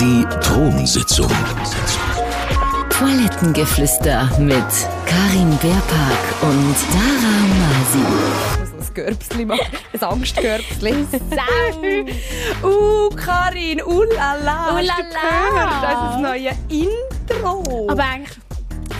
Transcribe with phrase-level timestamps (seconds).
[0.00, 1.30] Die Thronsitzung.
[2.88, 4.64] Toilettengeflüster mit
[5.04, 8.06] Karin Beerpark und Dara Masi.
[8.78, 9.60] ein Görbsli machen.
[9.92, 11.06] Ein Angstgörbsli.
[12.62, 14.68] uh, Karin, ulala.
[14.68, 14.96] Hast du Ulala.
[14.96, 15.82] gehört?
[15.82, 17.86] Das ist das neue Intro.
[17.90, 18.45] Aber eigentlich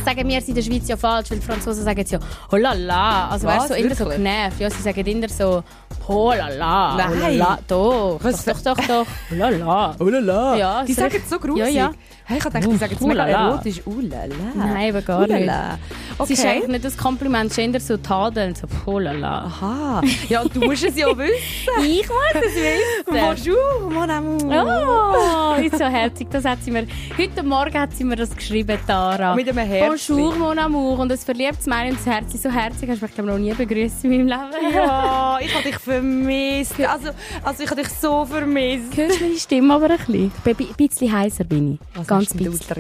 [0.07, 2.21] sagen wir es in der Schweiz ja falsch, weil die Franzosen sagen jetzt ja
[2.53, 3.29] «Oh la la».
[3.29, 4.61] Also weißt du, so immer so genervt.
[4.61, 5.65] Ja, sie sagen immer so
[6.07, 6.97] «Oh la la».
[6.97, 7.11] Nein.
[7.11, 7.59] «Oh la la».
[7.67, 8.45] Doch, Was?
[8.45, 9.07] doch, doch, doch.
[9.33, 9.97] «Oh la la».
[9.99, 10.57] Ulala.
[10.57, 11.59] Ja, die sagen es so grusig.
[11.59, 11.91] Ja, ja.
[12.29, 13.49] Hey, ich gedacht, die sagen es mega Ulala.
[13.51, 13.83] erotisch.
[13.87, 14.35] Ulala.
[14.57, 15.43] Nein, aber gar nicht.
[15.43, 15.79] Ulala.
[16.19, 16.49] Es ist Okay.
[16.49, 19.45] eigentlich nicht das Kompliment, es ist eher so tadeln, so «Oh la la».
[19.45, 20.03] Aha.
[20.29, 21.33] Ja, du musst es ja wissen.
[21.85, 23.05] Ich muss es wissen.
[23.07, 25.55] Bonjour, mon amour.
[25.57, 26.27] Oh, ist so herzig.
[26.31, 26.87] Das hat sie mir,
[27.17, 29.37] heute Morgen hat sie mir das geschrieben, Tara.
[29.37, 30.17] Mit einem Herzchen.
[30.17, 30.99] Bonjour, mon amour.
[30.99, 32.89] Und ein verliebtes Mädchen und das Herz ist so herzig.
[32.91, 34.75] Hast du mich, glaube ich, noch nie begrüßt in meinem Leben.
[34.75, 36.75] Ja, ich habe dich vermisst.
[36.81, 37.11] Also,
[37.45, 38.97] also ich habe dich so vermisst.
[38.97, 40.33] Hörst du meine Stimme aber ein bisschen?
[40.45, 41.79] Ich bin ein bisschen heiser bin ich.
[41.95, 42.77] Was Ganz bisschen.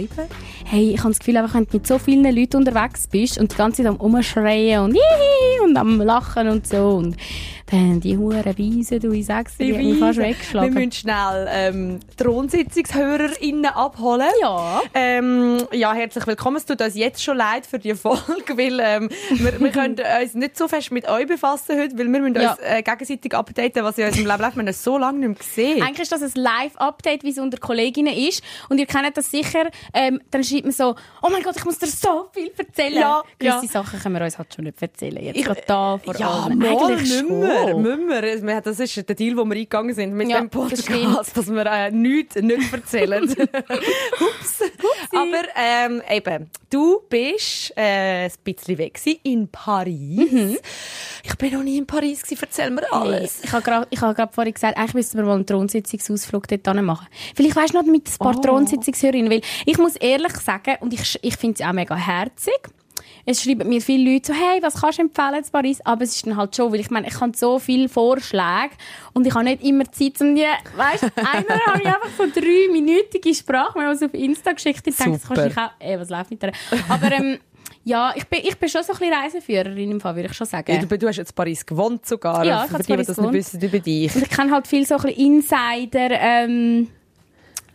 [0.65, 3.53] Hey, ich habe das Gefühl, einfach, wenn du mit so vielen Leuten unterwegs bist und
[3.53, 4.97] die ganze Zeit am Umschreien und
[5.65, 7.17] und am Lachen und so und
[7.69, 10.75] dann die Huren Weisen, du, ich sag's dir, die haben mich fast Wir weggeschlagen.
[10.75, 14.28] müssen schnell ähm, ThronsitzungshörerInnen abholen.
[14.41, 14.83] Ja.
[14.95, 16.59] Ähm, ja, herzlich willkommen.
[16.59, 20.34] Es tut uns jetzt schon leid für die Folge, weil ähm, wir, wir können uns
[20.34, 22.53] nicht so fest mit euch befassen heute, weil wir müssen Ja.
[22.53, 24.55] uns äh, gegenseitig updaten, was in unserem Leben läuft.
[24.56, 25.83] Wir haben es so lange nicht mehr gesehen.
[25.83, 28.42] Eigentlich ist das ein Live-Update, wie es unter Kolleginnen ist.
[28.69, 29.64] Und ihr kennt das sicher.
[29.92, 32.94] Ähm, dann schreibt man so, oh mein Gott, ich muss dir so viel erzählen.
[33.00, 33.72] Ja, Gewisse ja.
[33.72, 35.20] Sachen können wir uns halt schon nicht erzählen.
[35.25, 36.62] Jetzt Ich- da vor ja, allem.
[36.62, 37.56] Eigentlich müssen schon.
[37.65, 38.61] Wir, müssen wir.
[38.61, 41.67] Das ist der Deal, wo wir eingegangen sind mit Ja, dem das Podcast, dass wir
[41.67, 43.25] äh, nichts nicht erzählen.
[43.31, 44.61] Ups.
[45.12, 50.31] Aber ähm, eben, du bist äh, ein bisschen weg in Paris.
[50.31, 50.59] Mhm.
[51.23, 52.39] Ich bin noch nie in Paris gewesen.
[52.43, 53.41] Erzähl mir Hey, alles.
[53.43, 57.07] ich habe gerade ich hab vorhin gesagt, eigentlich müssten wir mal einen Thronsitzungsausflug dort machen.
[57.34, 58.41] Vielleicht weisst du noch mit ein paar Oh.
[58.41, 62.59] Thronsitzungshörerinnen, weil ich muss ehrlich sagen, und ich, ich finde es auch mega herzig,
[63.26, 65.81] es schreiben mir viele Leute so, hey, was kannst du empfehlen zu Paris?
[65.84, 68.70] Aber es ist dann halt schon, weil ich meine, ich habe so viele Vorschläge
[69.12, 70.44] und ich habe nicht immer Zeit, um die,
[70.76, 74.53] weißt du, einer habe ich einfach so drei minütige Sprache, wir haben es auf Insta
[74.53, 76.53] geschickt, ich denke, das kannst du auch, ey, was läuft mit der?
[76.88, 77.38] Aber, ähm,
[77.82, 80.47] ja, ich bin, ich bin schon so ein bisschen Reiseführerin im Fall, würde ich schon
[80.47, 80.72] sagen.
[80.72, 82.44] Ja, du, du hast jetzt Paris gewohnt sogar.
[82.44, 83.34] Ja, ich für habe Paris das nicht gewohnt.
[83.34, 84.14] wissen über dich.
[84.14, 86.88] Und ich kenne halt viel so ein bisschen Insider, ähm,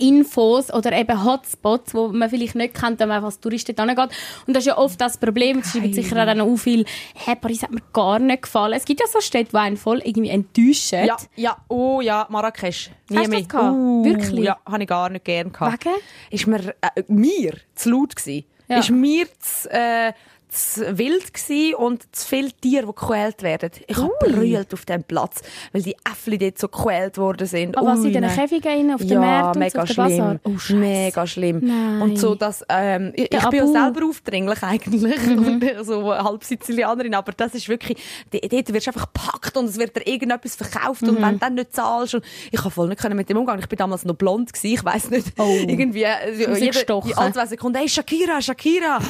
[0.01, 4.09] Infos oder eben Hotspots, wo man vielleicht nicht kennt, wenn man als Tourist dort hingeht.
[4.47, 5.59] Und das ist ja oft das Problem.
[5.59, 6.85] Es schreiben sicher auch auch viel,
[7.15, 8.73] hey, Paris hat mir gar nicht gefallen.
[8.73, 11.05] Es gibt ja so Städte, die einen voll irgendwie enttäuschen.
[11.05, 12.91] Ja, ja, oh ja, Marrakesch.
[13.09, 13.41] Nie Hast du mehr.
[13.41, 13.63] das?
[13.63, 14.45] Uh, Wirklich?
[14.45, 15.85] Ja, habe ich gar nicht gern gehabt.
[15.85, 15.95] Wegen?
[16.29, 18.45] Ist mir, äh, mir zu laut gewesen.
[18.67, 18.79] Ja.
[18.79, 20.13] Ist mir zu, äh,
[20.51, 23.71] zu wild gewesen und zu viele Tiere, die gequält werden.
[23.87, 25.41] Ich habe brüllt auf diesem Platz,
[25.71, 27.77] weil die Äffli dort so gequält worden sind.
[27.77, 28.29] Aber was Ui, in den.
[28.29, 30.39] Käfigen rein, auf ja, Märkten und mega auf schlimm.
[30.43, 31.59] Oh, mega schlimm.
[31.63, 32.01] Nein.
[32.01, 35.21] Und so, dass, ähm, ich, ich bin ja selber aufdringlich eigentlich.
[35.27, 35.61] Mhm.
[35.83, 37.15] So halb Sizilianerin.
[37.15, 37.97] Aber das ist wirklich,
[38.31, 41.09] dort wirst du einfach gepackt und es wird dir irgendetwas verkauft Mhm.
[41.09, 42.15] und wenn du dann nicht zahlst.
[42.15, 43.57] Und ich kann voll nicht können mit dem umgehen.
[43.59, 44.73] Ich bin damals noch blond gewesen.
[44.75, 45.27] Ich weiss nicht.
[45.37, 47.13] Irgendwie, äh, Musst du jede, gestochen.
[47.15, 48.99] alle zwei Sekunden, hey, Shakira, Shakira.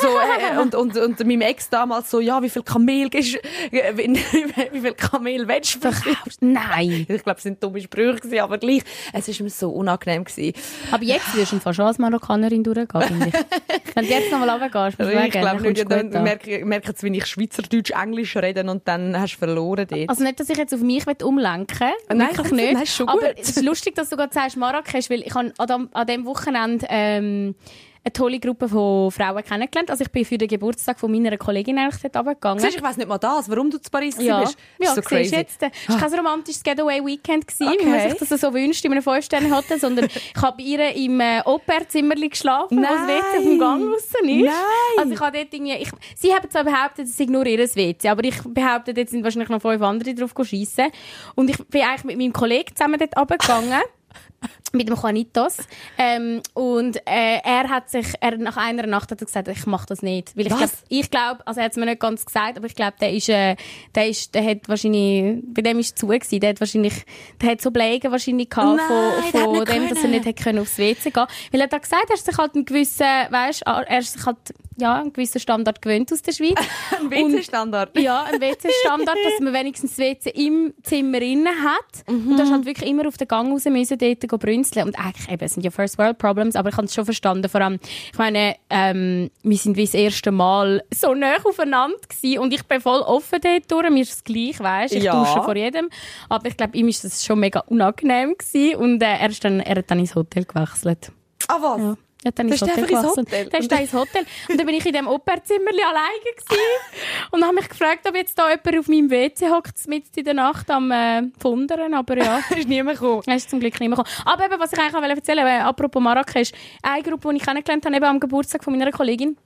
[0.00, 3.36] So, äh, und, und, und meinem Ex damals so, ja, wie viel Kamel gibst,
[3.70, 4.08] äh, wie,
[4.72, 6.52] wie viel Kamel willst du verkaufen?
[6.52, 7.06] Nein.
[7.08, 8.82] Ich glaube, es sind dumme Sprüche gewesen, aber gleich,
[9.12, 10.54] es ist mir so unangenehm gewesen.
[10.90, 13.34] Aber jetzt wirst du fast schon als Marokkanerin durchgehen, finde ich.
[13.94, 16.22] Wenn du jetzt nochmal runtergehst, musst du Ich glaube dann nicht, dann an.
[16.22, 20.08] merke, wie ich Schweizerdeutsch, Englisch rede und dann hast du verloren dort.
[20.08, 22.16] Also nicht, dass ich jetzt auf mich umlenken will.
[22.16, 22.82] Nein, ich nicht.
[22.82, 23.34] ist schon Aber gut.
[23.40, 27.54] es ist lustig, dass du gerade sagst Marrakesch, weil ich an an dem Wochenende ähm,
[28.02, 29.90] eine tolle Gruppe von Frauen kennengelernt.
[29.90, 32.58] Also ich bin für den Geburtstag von meiner Kollegin eigentlich dort runtergegangen.
[32.60, 34.56] Siehst, ich weiss nicht mal das, warum du zu Paris Ja, bist.
[34.78, 35.36] ja ist so siehst crazy.
[35.36, 35.62] jetzt.
[35.62, 37.86] äh, Es war kein romantisches Getaway-Weekend, gewesen, wie Okay.
[37.90, 41.42] man sich das so wünscht in einem Fünf-Sterne-Hotel, sondern ich habe bei ihr im äh,
[41.44, 43.06] Au-pair-Zimmerli geschlafen, wo das.
[43.06, 44.44] WC auf dem Gang draussen ist.
[44.46, 44.54] Nein.
[44.98, 48.08] Also ich habe dort irgendwie, ich, sie haben zwar behauptet, es sei nur ihr WC,
[48.08, 50.86] aber ich behaupte, jetzt sind wahrscheinlich noch fünf andere drauf schiessen.
[51.34, 53.82] Und ich bin eigentlich mit meinem Kollegen zusammen dort runtergegangen.
[54.72, 55.58] mit dem Juanitos.
[55.98, 59.86] Ähm, und äh, er hat sich, er, nach einer Nacht hat er gesagt, ich mache
[59.86, 60.36] das nicht.
[60.36, 62.74] Weil ich glaube, ich glaube, also er hat es mir nicht ganz gesagt, aber ich
[62.74, 63.56] glaube, der ist, äh,
[63.94, 66.40] der ist, der hat wahrscheinlich, bei dem ist es zu gewesen.
[66.40, 66.94] Der hat wahrscheinlich,
[67.40, 70.10] der hat so Blägen wahrscheinlich gehabt Nein, von, von dem, dass er können.
[70.12, 71.26] nicht hätte können aufs WC gehen.
[71.52, 74.38] Weil er hat gesagt, er ist sich halt einen gewissen, weißt, er ist sich halt,
[74.76, 76.58] ja, einen gewissen Standard gewöhnt aus der Schweiz.
[76.98, 77.98] Ein WC-Standard.
[77.98, 82.08] Ja, ein WC-Standard, dass man wenigstens das WC im Zimmer innen hat.
[82.08, 82.30] Mhm.
[82.30, 84.86] Und da hast halt wirklich immer auf den Gang raus müssen, dort go brünzeln.
[84.86, 87.48] Und eigentlich, eben, es sind ja First World Problems, aber ich habe es schon verstanden.
[87.48, 87.78] Vor allem,
[88.12, 92.62] ich meine, ähm, wir sind wie das erste Mal so nah aufeinander gewesen und ich
[92.64, 93.90] bin voll offen dort durch.
[93.90, 95.18] Mir ist es gleich, weißt Ich Ja.
[95.18, 95.88] dusche vor jedem.
[96.28, 99.60] Aber ich glaube, ihm ist das schon mega unangenehm gewesen und äh, er, ist dann,
[99.60, 101.12] er hat dann ins Hotel gewechselt.
[101.48, 101.80] Ah, was?
[101.80, 101.96] Ja.
[102.24, 103.28] Hat dann ist Hotel einfach ins gewechselt.
[103.28, 103.48] Hotel?
[103.48, 104.26] Der ist ins Hotel.
[104.48, 106.62] Und dann bin ich in dem Operzimmer alleine gewesen
[107.30, 110.34] und habe mich gefragt, ob jetzt da jemand auf meinem WC hockt, mitten in der
[110.34, 111.94] Nacht am äh, Fundern.
[111.94, 112.40] Aber ja.
[112.56, 113.22] ist niemand gekommen.
[113.26, 114.08] Er ist zum Glück mehr gekommen.
[114.26, 116.52] Aber eben, was ich eigentlich auch erzählen wollte, äh, apropos Marrakesch,
[116.82, 119.36] eine Gruppe, die ich kennengelernt habe, eben am Geburtstag von meiner Kollegin,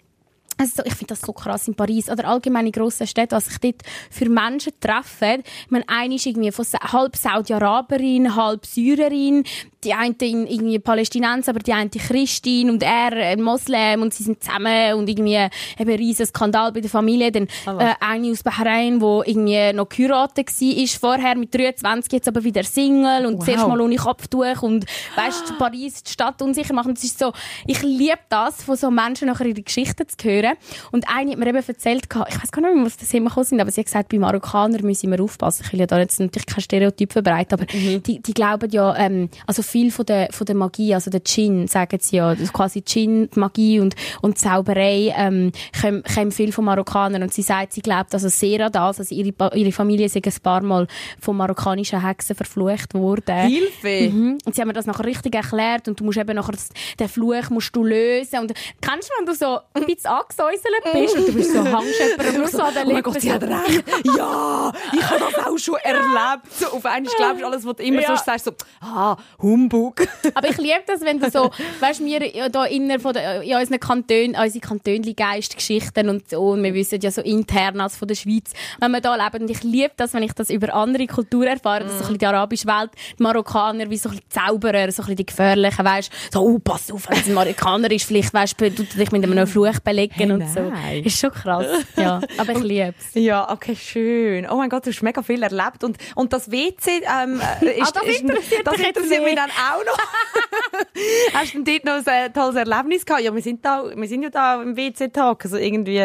[0.58, 3.46] also so, ich finde das so krass in Paris oder allgemein in grossen Städten, was
[3.46, 5.42] sich dort für Menschen treffen.
[5.64, 9.44] Ich meine, eine ist irgendwie von halb Saudi-Araberin, halb Syrerin,
[9.82, 14.22] die eine in- irgendwie Palästinenser, aber die eine Christin und er ein Moslem und sie
[14.22, 17.30] sind zusammen und irgendwie eben ein riesen Skandal bei der Familie.
[17.30, 17.48] Dann
[17.78, 22.42] äh, eine aus Bahrain, wo irgendwie noch geheiratet war, ist vorher mit 23, jetzt aber
[22.44, 23.44] wieder Single und Wow.
[23.44, 24.86] zuerst mal ohne Kopftuch und
[25.16, 26.94] weißt, Paris die Stadt unsicher machen.
[26.94, 27.32] Das ist so,
[27.66, 30.43] ich liebe das, von so Menschen nachher ihre Geschichten zu hören.
[30.92, 33.46] Und eine hat mir eben erzählt, ich weiß gar nicht mehr, was das immer gekommen
[33.46, 35.64] sind, aber sie hat gesagt, bei Marokkanern müssen wir aufpassen.
[35.66, 39.28] Ich will ja da jetzt natürlich kein Stereotyp verbreiten, aber die, die glauben ja, ähm,
[39.46, 43.28] also viel von der, von der Magie, also der Djinn, sagen sie ja, quasi Djinn,
[43.34, 47.22] Magie und, und Zauberei, ähm, kommen, kommen viel von Marokkanern.
[47.22, 50.22] Und sie sagt, sie glaubt also sehr an das, also ihre, ihre Familie ist ein
[50.42, 50.86] paar Mal
[51.20, 53.48] von marokkanischen Hexen verflucht worden.
[53.48, 54.12] Hilfe!
[54.12, 54.38] Mhm.
[54.44, 56.68] Und sie haben mir das nachher richtig erklärt und du musst eben nachher das,
[56.98, 61.16] den Fluch musst du lösen und kennst du, wenn du so ein bisschen angesäuselt bist
[61.16, 63.02] und du bist so Hangschepper so an den Oh mein Lippen.
[63.02, 63.84] Gott, sie hat recht.
[64.16, 66.52] Ja, ich habe das auch schon erlebt.
[66.58, 68.16] So, auf einmal glaubst du alles, was du immer Ja.
[68.16, 70.06] so sagst, so, ah, Humbug.
[70.34, 71.50] Aber ich liebe das, wenn du so,
[71.80, 76.62] weißt wir ja da inner von der, in unseren Kantonen, unsere Kantönli-Geistgeschichten und so, und
[76.62, 79.44] wir wissen ja so intern als von der Schweiz, wenn wir da leben.
[79.44, 82.18] Und ich liebe das, wenn ich das über andere Kulturen erfahre, dass so ein bisschen
[82.18, 85.84] die arabische Welt, die Marokkaner wie so ein bisschen Zauberer, so ein bisschen die Gefährlichen,
[85.84, 89.10] weißt so, oh, pass auf, wenn es ein Marokkaner ist, vielleicht, weißt du, tut dich
[89.12, 90.60] mit einem Fluch belegen Hey, und so.
[90.60, 91.04] nein.
[91.04, 91.66] Ist schon krass.
[91.96, 93.14] Ja, aber ich liebe es.
[93.14, 94.46] Ja, okay, schön.
[94.50, 95.84] Oh mein Gott, du hast mega viel erlebt.
[95.84, 99.50] Und, und das WC, ähm, äh, ist, Ah, das ist, interessiert das interessiert mich dann
[99.50, 99.98] auch noch.
[101.34, 103.22] hast du denn dort noch ein äh, tolles Erlebnis gehabt?
[103.22, 105.44] Ja, wir sind da, wir sind ja da im WC-Tag.
[105.44, 106.00] Also irgendwie,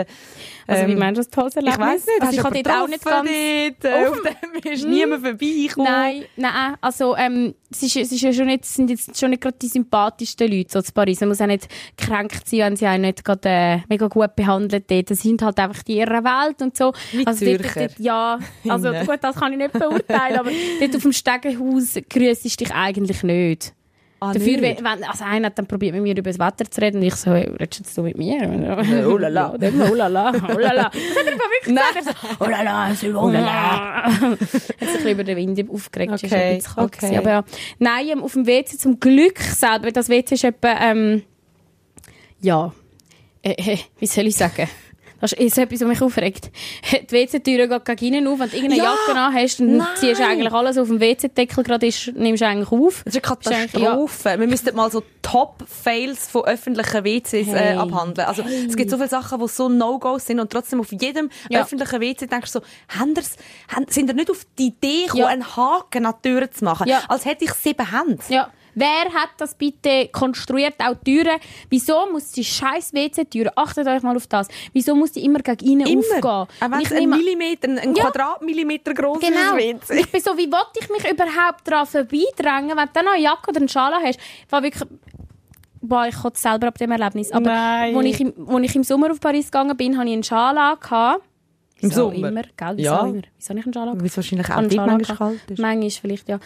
[0.67, 1.87] Also, wie ähm, meinst du das tolles ich Erlebnis?
[1.87, 2.21] weiss nicht.
[2.21, 3.29] Also, ich habe dort auch nicht ganz...
[3.81, 3.93] dort?
[4.09, 4.21] Auf
[4.63, 5.91] dem ist niemand vorbeigekommen.
[5.91, 9.41] Nein, nein, also ähm, es, ist, es ist ja schon nicht, sind jetzt schon nicht
[9.41, 11.19] gerade die sympathischsten Leute so zu Paris.
[11.21, 11.67] Man muss auch nicht
[11.97, 15.11] kränkt sein, wenn sie einen nicht gerade äh, mega gut behandelt dort.
[15.11, 16.93] Das sind halt einfach die ihre Welt und so.
[17.11, 17.79] Wie also dort- Zürcher.
[17.87, 22.59] Dort, ja, also gut, das kann ich nicht beurteilen, aber dort auf dem Stegenhaus grüßt
[22.59, 23.73] dich eigentlich nicht.
[24.21, 26.97] Ah, Dafür, wenn, also einer hat dann probiert mit mir über das Wetter zu reden
[26.97, 29.05] und ich so, hey, redest jetzt du mit mir?
[29.07, 29.51] oh la la.
[29.53, 30.83] Ja, dann, oh la la, oh la la.
[30.91, 32.03] Das hat er wirklich gesagt.
[32.03, 34.03] So, oh la la, so, oh la la.
[34.11, 36.11] hat sich über den Wind aufgeregt.
[36.11, 36.57] Okay.
[36.57, 37.17] Ist ein okay.
[37.17, 37.43] Aber ja.
[37.77, 41.23] Nein, ähm, auf dem WC zum Glück selber, das WC ist etwa, ähm,
[42.41, 42.73] ja,
[43.43, 44.67] äh, äh, wie soll ich sagen?
[45.21, 46.49] Das ist etwas, was mich aufregt.
[46.91, 48.95] Die WC-Türe geht gegen innen auf, wenn du irgendeine Ja!
[49.07, 49.87] Jacke an hast, dann Nein!
[49.97, 53.01] ziehst du eigentlich alles auf dem WC-Deckel gerade ist, nimmst du eigentlich auf.
[53.03, 54.39] Das ist eine Katastrophe.
[54.39, 57.75] Wir müssten mal so Top-Fails von öffentlichen WCs äh, Hey.
[57.75, 58.27] abhandeln.
[58.29, 61.61] Also, es gibt so viele Sachen, die so No-Gos sind und trotzdem auf jedem Ja.
[61.63, 62.65] öffentlichen WC denkst du so,
[62.97, 63.13] haben
[63.89, 65.27] sind ihr nicht auf die Idee gekommen, Ja.
[65.27, 66.87] einen Haken an die Tür zu machen?
[66.87, 67.01] Ja.
[67.09, 68.23] Als hätte ich sieben Hände.
[68.29, 68.49] Ja.
[68.79, 70.75] Wer hat das bitte konstruiert?
[70.79, 71.37] Auch die Türen.
[71.69, 75.65] Wieso muss die scheiß WC-Türe, achtet euch mal auf das, wieso muss die immer gegen
[75.81, 76.01] innen Immer.
[76.01, 76.23] aufgehen?
[76.23, 78.05] Auch wenn es ich ein Millimeter, ein, Ja.
[78.05, 79.55] Quadratmillimeter groß Genau.
[79.57, 79.91] ist.
[79.91, 83.21] Ich bin so, wie wollte ich mich überhaupt daran vorbeidrängen, wenn du dann noch eine
[83.23, 84.17] Jacke oder einen Schal hast?
[84.45, 84.87] Ich war wirklich...
[85.81, 87.31] Boah, ich kotze selber ab dem Erlebnis.
[87.31, 87.95] Aber Nein.
[87.95, 90.57] Als ich, im, als ich im Sommer auf Paris gegangen bin, hatte ich einen Schal
[90.57, 91.23] angehabt.
[91.81, 92.13] Im Sommer?
[92.15, 92.73] immer, gell?
[92.75, 92.99] Wieso Ja.
[93.05, 93.21] immer?
[93.37, 93.99] Wieso ich einen Schal angehabt?
[94.01, 95.59] Weil es wahrscheinlich Ich auch manchmal kalt ist.
[95.59, 96.39] Manchmal vielleicht, ja.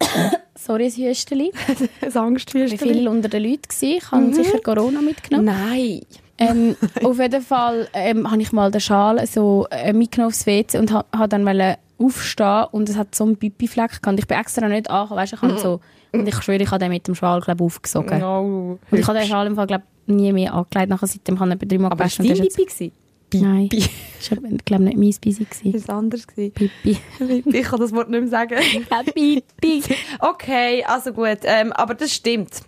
[0.54, 1.52] Sorry, ein Hüsteli.
[2.02, 2.78] Ein Wie Angstfürstchen.
[2.78, 3.96] viele unter den Leuten gewesen?
[3.98, 5.44] Ich habe sicher Corona mitgenommen.
[5.46, 6.00] Nein.
[6.38, 10.78] Ähm, auf jeden Fall ähm, habe ich mal den Schal so äh, mitgenommen aufs WC
[10.78, 14.18] und ha- ha dann wollte aufstehen und es hat so einen Pipi-Fleck gehabt.
[14.18, 15.80] Ich bin extra nicht angekommen, weißt, ich habe so,
[16.12, 18.18] und ich schwöre, ich habe den mit dem Schal glaub, aufgesogen.
[18.20, 18.78] No.
[18.90, 20.90] Und ich habe den Schal im Fall glaub, nie mehr angelegt.
[20.90, 22.92] Nachher seitdem habe ich drei Mal Aber es gewaschen war und dein das ist
[23.30, 23.44] Pipi.
[23.44, 25.72] Nein, das war glaube nicht mein gewesen.
[25.72, 26.26] Das war anders.
[26.26, 26.52] gewesen.
[26.52, 26.98] Pipi.
[27.46, 28.58] Ich kann das Wort nicht mehr sagen.
[28.90, 29.82] Ja, Pipi.
[30.20, 31.38] Okay, also gut.
[31.42, 32.60] Ähm, aber das stimmt.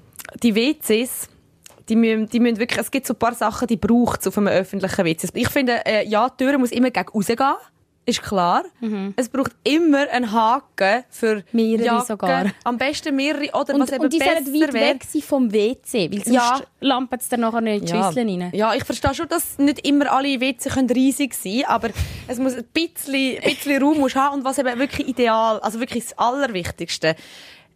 [0.43, 1.29] Die WCs,
[1.89, 4.37] die müssen, die müssen wirklich, es gibt so ein paar Sachen, die braucht es auf
[4.37, 5.29] einem öffentlichen WC.
[5.35, 7.55] Ich finde, äh, ja, die Tür muss immer gegen rausgehen.
[8.09, 8.65] Ist klar.
[9.17, 12.07] Es braucht immer einen Haken für Mehrere Jacken.
[12.07, 12.47] sogar.
[12.65, 16.11] Am besten mehrere oder Und, was eben und die besser weit weg sein vom WC,
[16.11, 16.61] weil sonst Ja.
[16.81, 18.07] lampen sie dann nachher nicht in die Ja.
[18.09, 18.51] Schüsseln rein.
[18.55, 21.91] ja, ich verstehe schon, dass nicht immer alle WC können riesig sein können, aber
[22.29, 25.79] es muss ein bisschen, ein bisschen Raum muss haben und was eben wirklich ideal, also
[25.79, 27.15] wirklich das Allerwichtigste.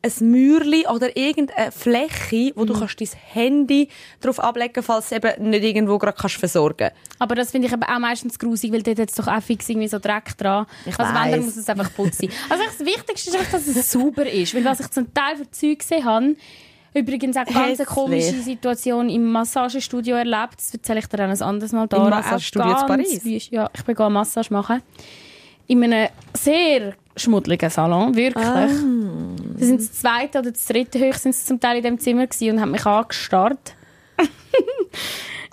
[0.05, 2.67] Ein Mäuerli oder irgendeine Fläche, wo Mhm.
[2.67, 3.89] du kannst dein Handy
[4.21, 6.91] drauf ablegen falls du eben nicht irgendwo gerade kannst versorgen
[7.21, 9.69] Aber das finde ich eben auch meistens grusig, weil dort hat es doch auch fix
[9.69, 10.67] irgendwie so Dreck dran.
[10.87, 12.29] Ich also wenn, dann muss es einfach putzen.
[12.51, 14.55] Also das Wichtigste ist einfach, dass es sauber ist.
[14.55, 16.35] Weil was ich zum Teil für Zeug gesehen habe,
[16.95, 21.41] übrigens auch ganz eine komische Situation im Massagestudio erlebt, das erzähle ich dir dann ein
[21.43, 21.87] anderes Mal.
[21.87, 22.05] Dara.
[22.05, 23.25] Im Massagestudio in Paris?
[23.25, 23.51] wüst.
[23.53, 24.83] Ja, ich bin eine Massage machen.
[25.69, 28.45] In einem sehr schmuddeligen Salon, wirklich.
[28.45, 28.67] Ah.
[29.63, 32.61] Sie sind das zweite oder das dritte höchstens zum Teil in dem Zimmer gewesen und
[32.61, 33.75] haben mich angestarrt.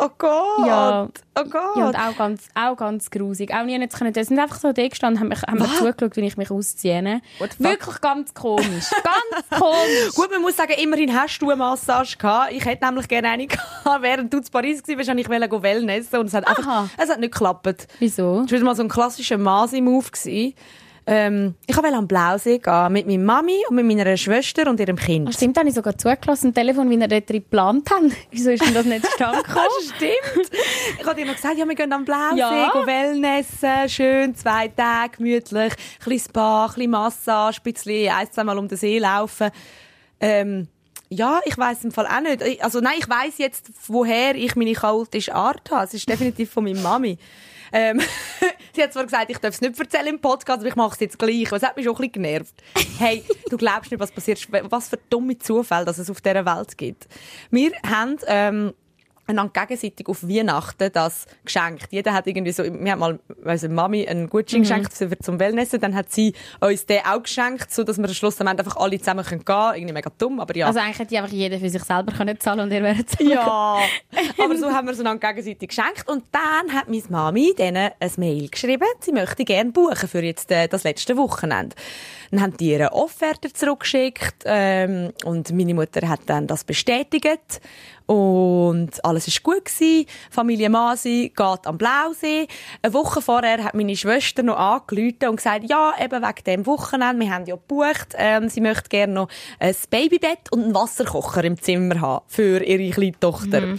[0.01, 0.65] Oh Gott!
[0.65, 1.09] Ja.
[1.37, 1.75] Oh Gott!
[1.75, 3.53] Ja, und auch ganz, auch ganz grusig.
[3.53, 4.13] Auch nie nicht können.
[4.13, 7.21] Sie sind einfach so da gestanden, haben, mich, haben mir zugeschaut, wie ich mich ausziehe.
[7.57, 8.85] Wirklich ganz komisch.
[9.03, 10.15] ganz komisch.
[10.15, 12.53] Gut, man muss sagen, immerhin hast du eine Massage gehabt.
[12.53, 14.01] Ich hätte nämlich gerne eine gehabt.
[14.01, 16.89] Während du in Paris warst, wollte ich wollte Wellnessen und es hat einfach, Aha.
[16.97, 17.87] es hat nicht geklappt.
[17.99, 18.43] Wieso?
[18.43, 20.05] Das war mal so ein klassischer Masi-Move.
[21.11, 24.95] Ähm, ich wollte am Blausee gehen mit meiner Mami und mit meiner Schwester und ihrem
[24.95, 25.27] Kind.
[25.27, 28.11] Ah, stimmt, habe ich sogar zugelassen, Telefon, wie ihr dort drin geplant habt.
[28.31, 29.65] Wieso ist denn das nicht zustande gekommen?
[29.95, 30.51] Stimmt.
[30.99, 32.69] Ich habe dir noch gesagt, ja, wir gehen am Blausee, Ja.
[32.71, 38.31] gehen Wellnessen, schön, zwei Tage, gemütlich, ein bisschen Spa, ein bisschen Massage, ein bisschen ein,
[38.31, 39.49] zweimal um den See laufen.
[40.19, 40.67] Ähm,
[41.09, 42.43] ja, ich weiß im Fall auch nicht.
[42.43, 45.85] Ich- Also nein, ich weiß jetzt, woher ich meine chaotische Art habe.
[45.85, 47.17] Es ist definitiv von meiner Mami.
[47.71, 48.01] Ähm,
[48.75, 50.99] sie hat zwar gesagt, ich darf es nicht erzählen im Podcast, aber ich mache es
[50.99, 51.51] jetzt gleich.
[51.51, 52.55] Es hat mich schon ein bisschen genervt.
[52.97, 56.77] Hey, du glaubst nicht, was passiert, was für dumme Zufälle, dass es auf dieser Welt
[56.77, 57.07] gibt.
[57.51, 58.73] Wir haben ähm,
[59.29, 61.87] einander gegenseitig auf Weihnachten das geschenkt.
[61.91, 65.39] Jeder hat irgendwie so, wir haben mal, weiss ich, Mami einen Gutschein geschenkt für, zum
[65.39, 68.63] Wellnessen, dann hat sie uns den auch geschenkt, so dass wir am Schluss am Ende
[68.63, 69.71] einfach alle zusammen können gehen.
[69.75, 70.67] Irgendwie mega dumm, aber ja.
[70.67, 73.29] Also eigentlich hätte einfach jeder für sich selber können zahlen und ihr wäret zahlen.
[73.29, 73.79] Ja,
[74.43, 76.07] aber so haben wir es einander gegenseitig geschenkt.
[76.07, 80.51] Und dann hat meine Mami denen ein Mail geschrieben, sie möchte gerne buchen für jetzt
[80.51, 81.75] äh, das letzte Wochenende.
[82.31, 87.61] Dann haben die ihre Offerte zurückgeschickt ähm, und meine Mutter hat dann das bestätigt.
[88.09, 90.07] Und alles ist gut gewesen.
[90.31, 92.47] Familie Masi geht am Blausee.
[92.81, 97.23] Eine Woche vorher hat meine Schwester noch angerufen und gesagt, ja, eben wegen dem Wochenende,
[97.23, 101.61] wir haben ja gebucht, ähm, sie möchte gerne noch ein Babybett und einen Wasserkocher im
[101.61, 103.75] Zimmer haben für ihre kleine Tochter.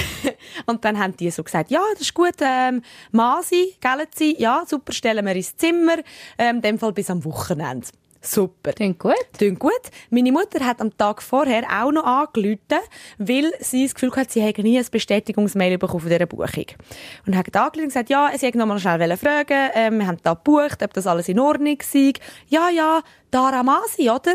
[0.66, 2.80] und dann haben die so gesagt, ja, das ist gut, ähm,
[3.12, 4.34] Masi, gell sie?
[4.38, 5.96] Ja, super, stellen wir ins Zimmer,
[6.38, 7.88] ähm, in dem Fall bis am Wochenende.
[8.20, 8.72] Super.
[8.72, 9.14] Klingt gut.
[9.36, 9.72] Klingt gut.
[10.10, 12.58] Meine Mutter hat am Tag vorher auch noch angerufen,
[13.18, 16.66] weil sie das Gefühl hat, sie hätte nie ein Bestätigungsmail bekommen von dieser Buchung.
[17.26, 20.18] Und hat angerufen und gesagt, ja, sie hätte noch mal schnell fragen, ähm, wir haben
[20.22, 22.12] da gebucht, ob das alles in Ordnung sei.
[22.48, 24.34] Ja, ja, Dara Masi, oder?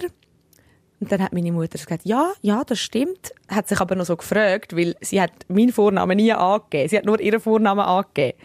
[1.00, 3.34] Und dann hat meine Mutter gesagt, ja, ja, das stimmt.
[3.50, 6.88] Hat sich aber noch so gefragt, weil sie hat meinen Vornamen nie angegeben.
[6.88, 8.38] Sie hat nur ihren Vornamen angegeben.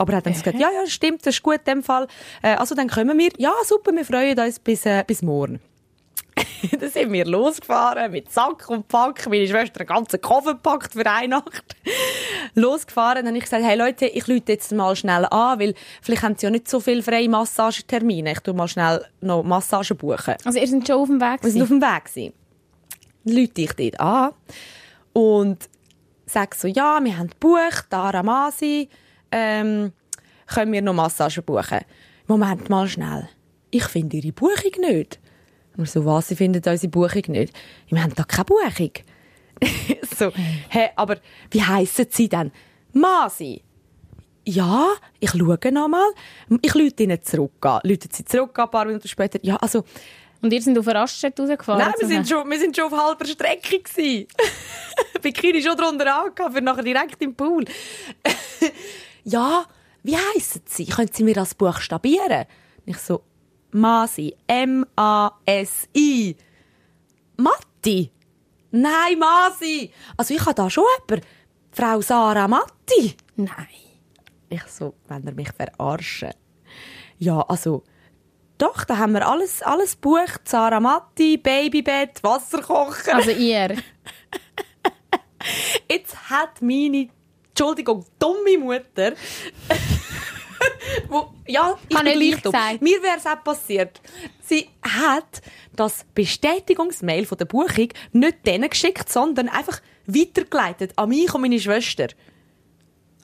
[0.00, 2.06] Aber hat dann gesagt, ja, ja, stimmt, das ist gut in dem Fall.
[2.40, 3.28] Äh, also dann kommen wir.
[3.36, 5.60] Ja, super, wir freuen uns bis, äh, bis morgen.
[6.80, 9.28] dann sind wir losgefahren mit Sack und Pack.
[9.28, 11.76] Meine Schwester einen ganzen Koffer gepackt für eine Nacht.
[12.54, 13.26] losgefahren.
[13.26, 16.34] Dann habe ich gesagt, hey Leute, ich lüte jetzt mal schnell an, weil vielleicht haben
[16.34, 18.32] sie ja nicht so viele freie Massagetermine.
[18.32, 20.36] Ich tu mal schnell noch Massagen buchen.
[20.46, 22.04] Also ihr seid schon auf dem Weg Wir sind auf dem Weg.
[22.06, 22.32] gewesen.
[23.24, 24.30] Dann Leute ich dort an
[25.12, 25.68] und
[26.24, 28.88] sage so, ja, wir haben gebucht, Dara Masi,
[29.32, 29.92] ähm,
[30.46, 31.80] können wir noch Massagen buchen?
[32.26, 33.28] Moment mal schnell.
[33.70, 35.18] Ich finde Ihre Buchung nicht.
[35.76, 37.54] Und so, was, Sie finden unsere Buchung nicht?
[37.88, 38.92] Wir haben da keine Buchung.
[40.18, 40.32] so,
[40.68, 41.18] hä, aber
[41.50, 42.50] wie heissen Sie denn?
[42.92, 43.62] Masi.
[44.44, 44.88] Ja,
[45.20, 46.10] ich schaue noch mal.
[46.62, 47.80] Ich lüte Ihnen zurück an.
[47.84, 49.38] Sie zurück an, ein paar Minuten später.
[49.42, 49.84] Ja, also,
[50.42, 51.80] Und ihr seid auf Raststätte rausgefahren?
[51.80, 54.26] Nein, wir sind schon, wir sind schon auf halber Strecke gsi.
[55.22, 57.64] Bikini schon drunter angehabt, für nachher direkt im Pool.
[59.24, 59.64] ja,
[60.02, 60.86] wie heissen Sie?
[60.86, 62.46] Können Sie mir das buchstabieren?
[62.86, 63.22] Ich so,
[63.72, 66.36] Masi, M-A-S-I.
[67.36, 68.10] Matti?
[68.70, 69.92] Nein, Masi.
[70.16, 71.26] Also ich habe da schon jemanden.
[71.72, 73.16] Frau Sarah Matti.
[73.36, 73.66] Nein.
[74.48, 76.32] Ich so, wenn er mich verarschen.
[77.18, 77.84] Ja, also,
[78.58, 80.48] doch, da haben wir alles, alles gebucht.
[80.48, 83.16] Sarah Matti, Babybett, Wasserkocher.
[83.16, 83.76] Also ihr.
[85.90, 87.08] Jetzt hat meine,
[87.60, 89.12] Entschuldigung, dumme Mutter,
[91.08, 92.78] wo, ja, ich Kann bin nicht gleich dumm.
[92.80, 94.00] Mir wäre es auch passiert.
[94.40, 95.42] Sie hat
[95.76, 101.60] das Bestätigungsmail von der Buchung nicht denen geschickt, sondern einfach weitergeleitet an mich und meine
[101.60, 102.08] Schwester.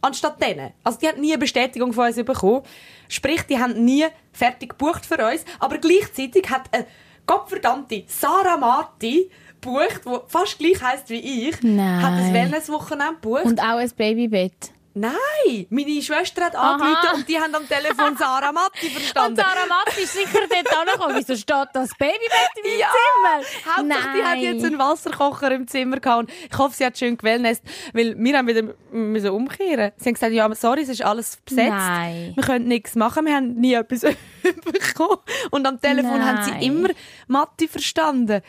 [0.03, 0.75] Anstatt denen.
[0.85, 2.61] Also die haben nie eine Bestätigung von uns bekommen.
[3.09, 5.47] Sprich, die haben nie fertig gebucht für uns.
[5.61, 6.87] Aber gleichzeitig hat eine
[7.25, 9.31] gottverdammte Sarah Marti
[9.67, 12.03] gebucht, die fast gleich heisst wie ich, Nein.
[12.03, 13.45] hat ein Wellnesswochenende gebucht.
[13.45, 14.73] Und auch ein Babybett.
[14.99, 19.37] Nein, meine Schwester hat angerufen und die haben am Telefon Sarah Matti Und verstanden.
[19.37, 21.17] Sarah Matt ist sicher dort angekommen.
[21.19, 23.77] Wieso steht das Babybett in meinem Ja, Zimmer?
[23.77, 26.21] Hauptsache, die hat jetzt einen Wasserkocher im Zimmer gehabt.
[26.21, 29.93] Und ich hoffe, sie hat schön gewellnest, weil wir haben wieder müssen umkehren.
[29.99, 31.69] Sie haben gesagt, ja, sorry, es ist alles besetzt.
[31.73, 32.33] Nein.
[32.35, 34.01] Wir können nichts machen, wir haben nie etwas
[34.65, 35.19] bekommen.
[35.51, 36.57] Und am Telefon haben Nein.
[36.59, 36.89] sie immer
[37.27, 38.41] Matti verstanden.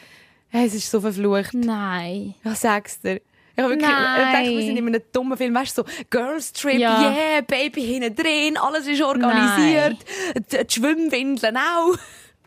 [0.49, 1.53] Hey, es ist so verflucht.
[1.53, 2.35] Nein.
[2.43, 3.15] Ja, sag's dir.
[3.55, 4.21] Ich habe wirklich Nein.
[4.27, 5.55] ich denke, wir sind in einem dummen Film.
[5.55, 7.11] Weißt du, so Girls Trip, Ja.
[7.11, 9.97] yeah, Baby hinten drin, alles ist organisiert.
[10.51, 11.97] Die, die Schwimmwindeln auch.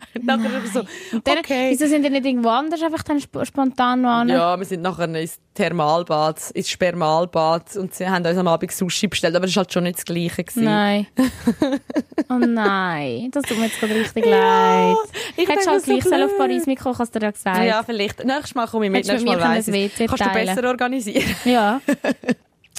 [0.22, 0.80] Nachher so,
[1.12, 1.70] Und dann, okay.
[1.70, 4.28] Wieso sind die nicht irgendwo anders einfach dann sp spontan noch an?
[4.28, 9.08] Ja, wir sind nachher ins Thermalbad, ins Spermalbad und sie haben uns am Abend Sushi
[9.08, 10.44] bestellt, aber das war halt schon nicht das Gleiche.
[10.44, 10.64] Gewesen.
[10.64, 11.06] Nein.
[12.32, 14.96] Oh nein, das tut mir jetzt gerade richtig leid.
[15.36, 16.38] ich Hättest halt so gleich selber auf.
[16.38, 17.64] Paris mitkommen, hast du dir ja gesagt.
[17.64, 18.24] Ja, vielleicht.
[18.24, 19.92] Nächstes Mal komme ich mit, nächstes Mal weiss ich.
[19.96, 21.24] Kannst du besser organisieren?
[21.44, 21.80] Ja.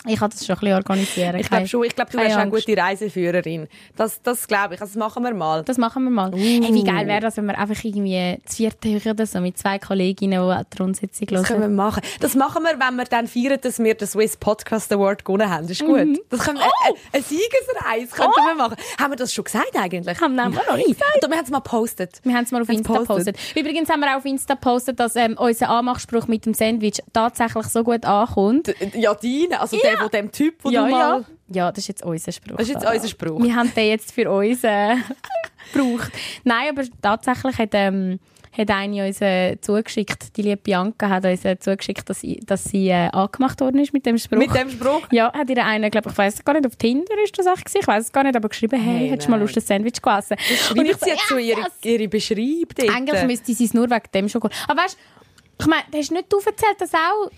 [0.07, 1.35] Ich kann das schon ein bisschen organisieren.
[1.35, 3.67] Ich glaube schon, ich glaube, du wärst eine gute Reiseführerin.
[3.95, 5.63] Das, das glaube ich, also das machen wir mal.
[5.63, 6.31] Das machen wir mal.
[6.33, 6.73] Hey, Uh.
[6.73, 9.77] wie geil wäre das, wenn wir einfach irgendwie das vierte Hören oder so mit zwei
[9.77, 11.71] Kolleginnen, die die Rundsitzung Das können hören.
[11.71, 12.01] wir machen.
[12.19, 15.63] Das machen wir, wenn wir dann feiern, dass wir den Swiss Podcast Award gewonnen haben.
[15.67, 15.99] Das ist gut.
[16.05, 16.19] Mhm.
[16.29, 16.93] Das können wir, Oh!
[17.13, 18.75] äh, ein Siegesreis könnten wir machen.
[18.99, 20.19] Haben wir das schon gesagt eigentlich?
[20.19, 21.17] Haben wir noch nicht gesagt.
[21.17, 22.19] Oder wir haben es mal gepostet.
[22.23, 23.35] Wir haben es mal auf Insta gepostet.
[23.35, 23.57] gepostet.
[23.57, 27.65] Übrigens haben wir auch auf Insta gepostet, dass ähm, unser Anmachspruch mit dem Sandwich tatsächlich
[27.67, 28.67] so gut ankommt.
[28.67, 30.99] D- Ja, deine, also der von dem Typ, wo ja, du mal...
[30.99, 31.25] ja.
[31.53, 32.57] ja, das ist jetzt unser Spruch.
[32.57, 33.41] Das ist jetzt unser Spruch.
[33.41, 34.95] Wir haben den jetzt für uns äh,
[35.73, 36.11] gebraucht.
[36.43, 38.19] Nein, aber tatsächlich hat, ähm,
[38.57, 42.63] hat eine uns äh, zugeschickt, die liebe Bianca hat uns äh, zugeschickt, dass sie, dass
[42.63, 44.37] sie äh, angemacht worden ist mit dem Spruch.
[44.37, 45.07] Mit dem Spruch?
[45.11, 47.87] ja, hat ihr eine, glaube ich, weiß gar nicht, auf Tinder ist das gewesen, ich
[47.87, 49.39] weiß es gar nicht, aber geschrieben, hey, Hey, hättest du mal.
[49.39, 50.37] Lust, ein Sandwich zu essen?
[50.77, 54.29] Und ich sie jetzt so ihre, ihre Beschreibung eigentlich müsste sie es nur wegen dem
[54.29, 54.51] schon gut.
[54.67, 54.97] Aber weißt
[55.61, 57.29] ich meine, du hast nicht aufgezählt, dass auch.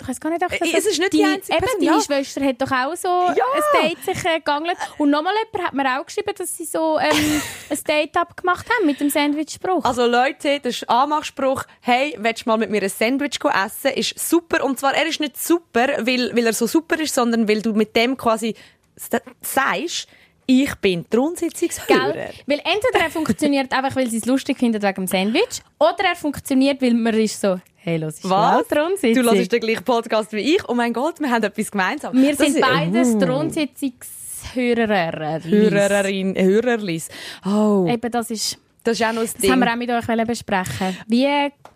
[0.00, 2.02] Ich weiß gar nicht, das Äh, es ist nicht die einzige Eben, Person, deine ja.
[2.02, 3.36] Schwester hat doch auch so ein
[3.82, 4.76] Date sich äh, gegangelt.
[4.96, 8.86] Und nochmal jemand hat mir auch geschrieben, dass sie so ähm, ein Date abgemacht haben
[8.86, 9.84] mit dem Sandwich-Spruch.
[9.84, 14.64] Also Leute, der Anmachspruch, hey, willst du mal mit mir ein Sandwich essen, ist super.
[14.64, 17.72] Und zwar, er ist nicht super, weil, weil er so super ist, sondern weil du
[17.72, 18.54] mit dem quasi
[18.96, 20.08] sagst,
[20.50, 22.12] ich bin die Rundsitzungshörer.
[22.14, 22.30] Gell?
[22.46, 26.16] Weil entweder er funktioniert einfach, weil sie es lustig findet wegen dem Sandwich, oder er
[26.16, 28.66] funktioniert, weil man ist so, hey, los, ist Was?
[28.68, 28.76] Du
[29.22, 30.66] hörst den gleichen Podcast wie ich.
[30.68, 32.16] Oh mein Gott, wir haben etwas gemeinsam.
[32.16, 33.18] Wir Das sind ist- beides Uh.
[33.18, 35.40] die Rundsitzungshörer.
[35.44, 37.08] Hörerin, Hörerlis.
[37.44, 38.58] Oh, Eben, das ist...
[38.88, 39.50] das ist auch noch ein Das Ding.
[39.52, 40.96] haben wir auch mit euch besprechen.
[41.06, 41.26] Wie,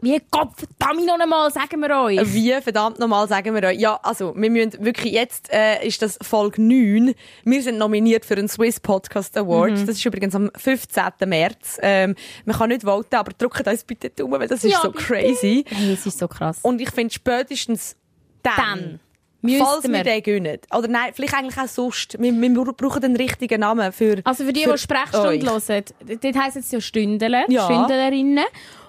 [0.01, 2.35] wie Gott verdammt noch einmal, sagen wir euch.
[2.35, 3.79] Wie verdammt nochmal sagen wir euch.
[3.79, 7.15] Ja, also, wir müssen wirklich, jetzt äh, ist das Folge 9.
[7.45, 9.73] Wir sind nominiert für einen Swiss Podcast Award.
[9.73, 9.87] Mhm.
[9.87, 11.05] Das ist übrigens am 15.
[11.27, 11.79] März.
[11.83, 14.91] Ähm, man kann nicht voten, aber drückt uns bitte Daumen, weil das ist Ja, so
[14.91, 15.05] bitte.
[15.05, 15.65] crazy.
[15.69, 16.59] Hey, es ist so krass.
[16.63, 17.97] Und ich finde spätestens
[18.43, 19.01] dann, Dann
[19.43, 20.59] müssten wir den gönnen.
[20.77, 22.17] Oder nein, vielleicht eigentlich auch sonst.
[22.21, 25.85] Wir, wir brauchen den richtigen Namen für Also für die, für die Sprechstunde hören,
[26.23, 27.65] dort heisst es ja Stündler, Ja.
[27.65, 28.45] Stündlerinnen.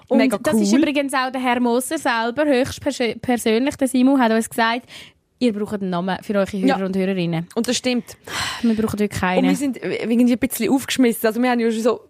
[0.08, 4.20] Und Mega das ist übrigens auch der Herr Moser selber, höchst persö- persönlich, der Simon,
[4.20, 4.82] hat uns gesagt,
[5.38, 6.84] ihr braucht einen Namen für eure Hörer Ja.
[6.86, 7.48] und Hörerinnen.
[7.54, 8.16] Und das stimmt.
[8.62, 9.48] Wir brauchen wirklich Und keinen.
[9.48, 11.26] wir sind irgendwie ein bisschen aufgeschmissen.
[11.26, 12.00] Also wir haben ja schon so,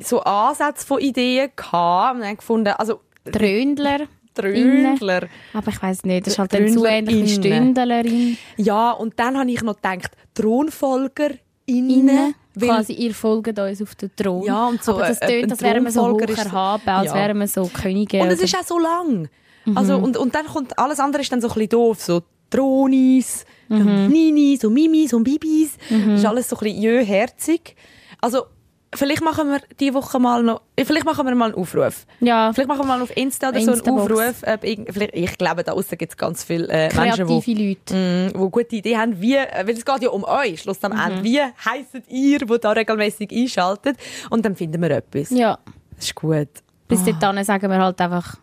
[0.00, 2.16] so Ansätze von Ideen gehabt.
[2.18, 3.00] Und haben gefunden, also
[3.32, 4.00] Tröndler.
[4.34, 5.28] Tröndler.
[5.52, 7.34] Aber ich weiß nicht, das ist halt dann zu ähnlich.
[7.34, 8.36] Stündlerin.
[8.56, 11.40] Ja, und dann habe ich noch gedacht, ThronfolgerInnen.
[11.66, 12.34] Innen.
[12.58, 14.42] Quasi, ihr folgt uns auf den Thron.
[14.44, 17.14] Ja, und so, Aber das tönt, als wären wir so hoch Thronfolger erhaben, als Ja.
[17.14, 18.20] wären wir so Könige.
[18.20, 19.28] Und es ist auch so lang.
[19.74, 22.00] Also, und, und dann kommt alles andere ist dann so ein bisschen doof.
[22.00, 25.76] So Dronis, Ninis und Mimis und Bibis.
[25.88, 27.76] Das ist alles so ein bisschen jöherzig.
[28.20, 28.46] Also,
[28.94, 32.06] vielleicht machen wir diese Woche mal noch, vielleicht machen wir mal einen Aufruf.
[32.20, 33.80] ja, Vielleicht machen wir mal auf Insta oder so einen.
[33.98, 34.42] Aufruf.
[34.60, 37.94] Vielleicht, ich glaube, da außen gibt es ganz viele äh, Menschen, die Leute.
[38.34, 40.92] Mm, wo gute Ideen haben, wie, äh, weil es geht ja um euch, Schluss am
[40.92, 40.98] Mhm.
[41.00, 41.24] Ende.
[41.24, 43.96] Wie heisst ihr, die da regelmäßig einschaltet?
[44.30, 45.30] Und dann finden wir etwas.
[45.30, 45.58] Ja.
[45.96, 46.48] Das ist gut.
[46.88, 48.36] Bis dahin sagen wir halt einfach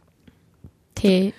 [0.95, 1.33] T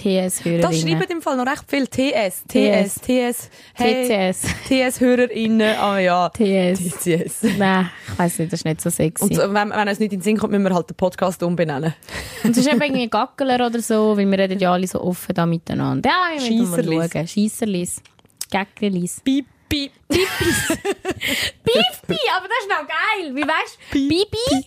[0.00, 0.62] TS Hörerinnen.
[0.62, 1.86] Das schreiben im Fall noch recht viel.
[1.86, 4.42] TS, TS, TS, hey, TCS.
[4.68, 6.28] TS-HörerInnen, ah ja.
[6.30, 6.78] TS.
[6.78, 7.42] TCS.
[7.58, 9.24] Nein, ich weiss nicht, das ist nicht so sexy.
[9.24, 10.96] Und Und, so, wenn, wenn uns nicht in den Sinn kommt, müssen wir halt den
[10.96, 11.94] Podcast umbenennen.
[12.42, 15.44] es ist eben irgendwie Gackeler oder so, weil wir reden ja alle so offen da
[15.44, 16.08] miteinander.
[16.08, 17.28] Ja, wir müssen mal schauen.
[17.28, 18.02] Schiesserlis.
[18.50, 19.20] Gackelis.
[19.22, 19.92] Piep, piep.
[20.08, 20.18] Bibi,
[22.36, 23.34] aber das ist noch geil.
[23.34, 24.08] Wie weißt du?
[24.08, 24.66] Bibi?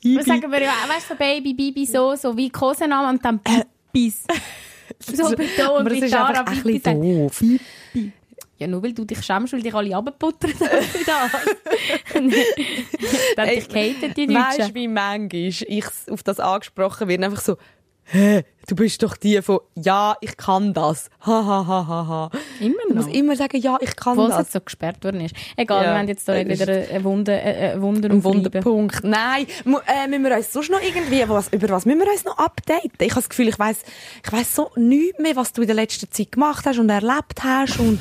[0.00, 3.40] Piep, Sagen wir ja, weißt du, so Baby, Bibi, so, so wie Kosenamen und dann
[3.92, 4.24] Bibis.
[4.98, 7.42] So betont, Aber das wie ist Tara einfach ein Bibi bisschen doof.
[8.58, 10.32] Ja, nur weil du dich schämst, weil dich alle haben für
[11.06, 11.32] das.
[13.36, 14.74] Dann dich gehatet, die Weißt du, Deutschen.
[14.74, 17.24] wie manchmal ich auf das angesprochen werde?
[17.24, 17.56] Einfach so,
[18.12, 21.08] hä, du bist doch die von, ja, ich kann das.
[21.26, 22.30] Ha, ha, ha, ha, ha.
[22.60, 23.06] Immer noch.
[23.06, 24.46] muss immer sagen, ja, ich kann Obwohl es das.
[24.46, 25.34] jetzt so gesperrt worden ist.
[25.56, 28.22] Egal, Ja, wir haben jetzt da wieder ein Wunder, äh, ein Wunder Ein.
[28.24, 29.02] Wunderpunkt.
[29.04, 29.46] Nein,
[29.86, 32.90] äh, müssen wir uns sonst noch irgendwie, was, über was müssen wir uns noch updaten?
[33.00, 33.82] Ich habe das Gefühl, ich weiss,
[34.24, 37.42] ich weiss so nichts mehr, was du in der letzten Zeit gemacht hast und erlebt
[37.42, 37.98] hast und,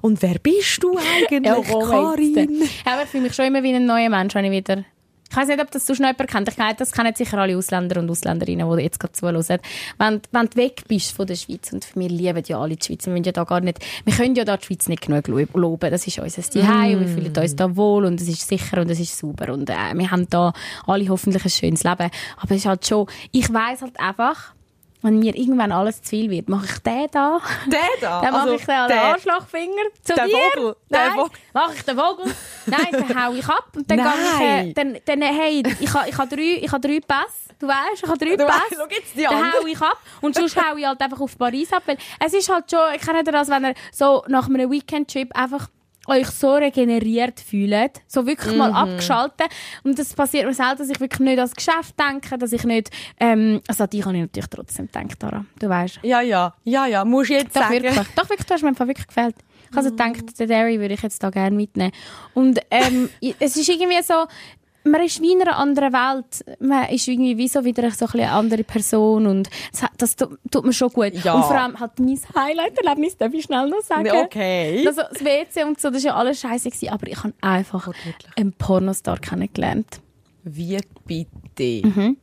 [0.00, 0.96] und wer bist du
[1.30, 2.62] eigentlich, Ja, wo Karin?
[2.86, 4.84] Ja, aber ich fühle mich schon immer wie ein neuer Mensch, wenn ich wieder...
[5.30, 6.48] Ich weiß nicht, ob das sonst noch jemand kennt.
[6.48, 9.60] Ich glaube, das kennen sicher alle Ausländer und Ausländerinnen, die jetzt gerade zuhören.
[9.98, 13.06] Wenn, wenn du weg bist von der Schweiz, und wir lieben ja alle die Schweiz,
[13.06, 15.90] wir, ja da gar nicht, wir können ja da die Schweiz nicht genug lo- loben.
[15.90, 18.90] Das ist unser Zuhause und wir fühlen uns da wohl und es ist sicher und
[18.90, 20.52] es ist sauber und äh, wir haben da
[20.86, 22.10] alle hoffentlich ein schönes Leben.
[22.36, 24.54] Aber es ist halt schon, ich weiß halt einfach,
[25.02, 27.40] wenn mir irgendwann alles zu viel wird, mache ich den da.
[27.66, 28.20] Der da?
[28.22, 30.36] Dann mache Also, ich den der- Arschlochfinger zu der dir.
[30.54, 31.30] Vogel, Nein, Vogel.
[31.54, 32.34] mache ich den Vogel.
[32.66, 36.08] Nein, dann hau ich ab und dann gehe ich, äh, dann, dann, hey, ich habe
[36.08, 37.54] ich ha drei, ich ha drei Pässe.
[37.58, 38.48] Du weißt, ich habe drei Pässe.
[38.48, 39.52] weißt, Dann anderen.
[39.62, 41.82] hau ich ab und sonst hau ich halt einfach auf Paris ab.
[41.86, 45.68] Weil es ist halt schon, ich kenne das, wenn ihr so nach einem Weekend-Trip einfach
[46.06, 48.58] euch so regeneriert fühlt, so wirklich Mhm.
[48.58, 49.48] mal abgeschaltet.
[49.84, 52.90] Und das passiert mir selten, dass ich wirklich nicht ans Geschäft denke, dass ich nicht,
[53.18, 55.44] ähm, also an dich habe ich natürlich trotzdem gedacht, Dara.
[55.58, 56.00] Du weißt.
[56.02, 57.74] Ja, ja, ja, ja, musst jetzt Doch, sagen.
[57.74, 57.94] wirklich.
[58.16, 59.36] Doch, wirklich, du hast mir einfach wirklich gefällt.
[59.70, 61.92] Ich habe also gedacht, den Derry würde ich jetzt da gerne mitnehmen.
[62.34, 63.08] Und ähm,
[63.38, 64.26] es ist irgendwie so,
[64.84, 66.44] man ist wie in einer anderen Welt.
[66.60, 70.64] Man ist irgendwie wie so wieder so ein eine andere Person und das, das tut,
[70.64, 71.12] mir schon gut.
[71.24, 71.34] Ja.
[71.34, 74.10] Und vor allem hat mein Highlight-Erlebnis, darf ich schnell noch sagen.
[74.10, 74.84] Okay.
[74.86, 77.90] Also das WC und so, das war ja alles scheiße, gewesen, aber ich habe einfach
[78.36, 80.00] einen Pornostar kennengelernt.
[80.44, 81.86] Wie bitte?
[81.86, 82.16] Und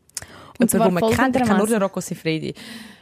[0.60, 2.54] Und zwar wo man kennt, ich kenne nur den Rocco Siffredi.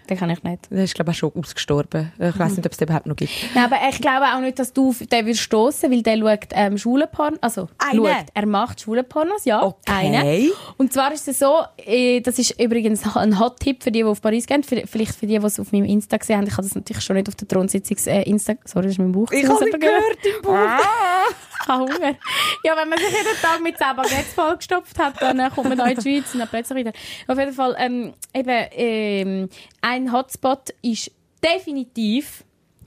[0.10, 0.72] Den kann ich nicht.
[0.72, 2.12] Der ist, glaube ich, auch schon ausgestorben.
[2.20, 3.32] Ich weiß nicht, ob es den überhaupt noch gibt.
[3.54, 6.50] Ja, aber ich glaube auch nicht, dass du auf den wirst stossen, weil der schaut
[6.52, 7.40] ähm, Schwulenpornos.
[7.42, 8.06] Also, Einen?
[8.06, 9.64] schaut, er macht Schwulenpornos, ja.
[9.64, 9.76] Okay.
[9.92, 10.52] Einen.
[10.78, 14.22] Und zwar ist es so, äh, das ist übrigens ein Hot-Tipp für die, die auf
[14.22, 16.48] Paris gehen, vielleicht für die, die es auf meinem Insta gesehen haben.
[16.48, 18.24] Ich habe das natürlich schon nicht auf der Thronsitzungs äh.
[18.38, 19.32] Sorry, das ist mein Buch.
[19.32, 20.54] Ich habe gehört im Buch.
[20.54, 21.36] Ich
[21.68, 22.16] habe Hunger.
[22.64, 25.78] Ja, wenn man sich jeden Tag mit 10 Baguettes vollgestopft hat, dann äh, kommt man
[25.78, 26.92] da in die Schweiz und dann plötzlich wieder.
[27.28, 29.50] Auf jeden Fall, ähm, eben, ähm,
[29.82, 31.12] ein Hotspot ist
[31.44, 32.44] definitiv,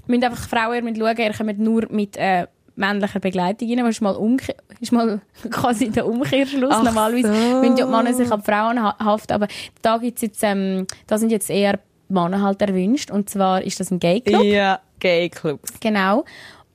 [0.07, 4.01] müssen einfach Frauen mit schauen, ihr kommt nur mit äh, männlicher Begleitung rein, das ist
[4.01, 6.71] mal, umke ist mal quasi der Umkehrschluss.
[6.73, 7.61] Ach Normalerweise so.
[7.61, 9.49] müssen ja die Männer sich an Frauen ha- haften, aber
[9.83, 13.91] da gibt's jetzt, ähm, da sind jetzt eher Männer halt erwünscht und zwar ist das
[13.91, 14.43] ein Gay Club.
[14.45, 15.73] Ja, Gay Clubs.
[15.81, 16.25] Genau.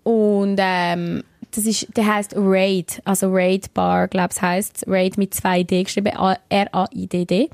[0.04, 1.24] Und ähm,
[1.56, 5.84] das ist, der heißt Raid, also Raid Bar, glaube ich, heißt Raid mit zwei D
[5.84, 7.50] geschrieben, A- R-A-I-D-D.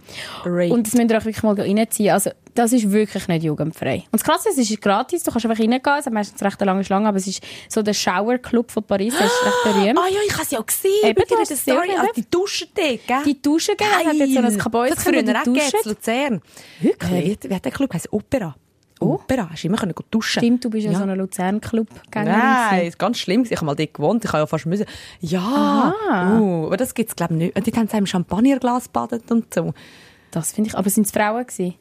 [0.46, 0.72] Raid.
[0.72, 2.12] Und das müsst ihr euch wirklich mal reinziehen.
[2.14, 3.98] Also, das ist wirklich nicht jugendfrei.
[4.12, 6.60] Und das Krasse ist, es ist gratis, du kannst einfach reingehen, es hat meistens recht
[6.62, 9.64] eine lange Schlange, aber es ist so der Shower Club von Paris, der ist recht
[9.76, 10.00] berühmt.
[10.00, 10.92] Ah ja, ich habe es ja gesehen.
[11.04, 11.90] Eben, bei dir Story.
[11.98, 13.18] Also die Duschendecke, gell?
[13.26, 15.80] Die Duschen gehen, es hat jetzt so ein Kabäuschen, Das wo die duschen.
[15.86, 16.42] Luzern.
[16.82, 17.12] Wirklich?
[17.12, 18.56] Äh, wie, wie hat der Club heißt Opera.
[19.00, 19.50] Opera.
[19.52, 20.98] Hast du immer können duschen Stimmt, du bist ja, Ja.
[20.98, 22.38] so eine Luzern-Club-Gängerin.
[22.40, 23.46] Nein, ist ganz schlimm.
[23.50, 24.24] Ich habe mal dort gewohnt.
[24.26, 24.86] Ich habe ja fast müssen.
[25.22, 25.94] Ja.
[26.40, 27.56] Uh, aber das gibt es, glaube ich, nicht.
[27.56, 29.74] Und dort haben sie im Champagnerglas badet und so.
[30.32, 31.76] Das finde ich, aber sind es Frauen gewesen?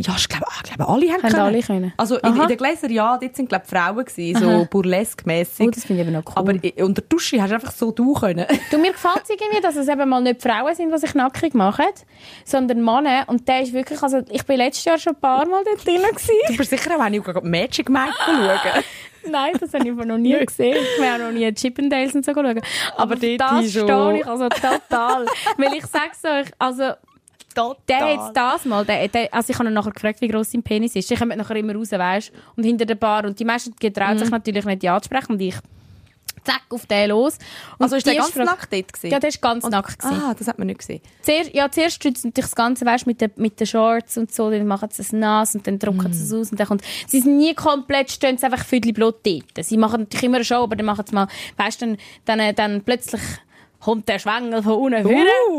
[0.00, 1.40] Ja, ich glaube, ich glaube alle haben Haben können.
[1.40, 1.92] alle können?
[1.96, 5.66] Also in, in den Gläsern, ja, dort sind, glaube Frauen gewesen, so burlesque-mässig.
[5.66, 6.34] Oh, das finde ich eben noch cool.
[6.36, 8.46] Aber unter der Dusche hast du einfach so du können.
[8.70, 11.52] Du, mir gefällt es irgendwie, dass es eben mal nicht Frauen sind, die sich nackig
[11.54, 11.86] machen,
[12.44, 13.24] sondern Männer.
[13.26, 15.96] Und der ist wirklich, also ich bin letztes Jahr schon ein paar Mal dort drin
[15.96, 16.32] gewesen.
[16.46, 18.84] du bist sicher auch, wenn ich Magic Mike schauen.
[19.30, 20.76] Nein, das habe ich aber noch nie gesehen.
[20.96, 22.60] Ich habe auch noch nie Chippendales und so schauen.
[22.96, 25.26] Aber, dort das stehe ich also total.
[25.56, 26.92] Weil ich sag's euch, also
[27.88, 30.62] der jetzt das mal, der, der, also ich habe ihn nachher gefragt, wie gross sein
[30.62, 31.10] Penis ist.
[31.10, 33.24] Die kommen nachher immer raus, weißt und hinter der Bar.
[33.24, 34.18] Und die meisten getrauen Mhm.
[34.20, 35.32] sich natürlich nicht, die anzusprechen.
[35.32, 35.54] Und ich,
[36.44, 37.34] zack, auf den los.
[37.78, 39.12] Und Also ist der ganz nackt dort gewesen?
[39.12, 40.22] Ja, der ist ganz nackt gewesen.
[40.22, 41.00] Ah, das hat man nicht gesehen.
[41.22, 44.50] Zuerst, ja, zuerst stützt natürlich das Ganze, weißt, mit den, mit den Shorts und so,
[44.50, 47.20] dann machen sie es nass und dann drucken sie es aus und dann kommt, sie
[47.20, 49.64] sind nie komplett, stehen sie einfach Viertel Blut dort.
[49.64, 52.54] Sie machen natürlich immer eine Show, aber dann machen sie mal, weißt, dann, dann, äh,
[52.54, 53.20] dann plötzlich
[53.80, 55.10] kommt der Schwengel von unten Uh,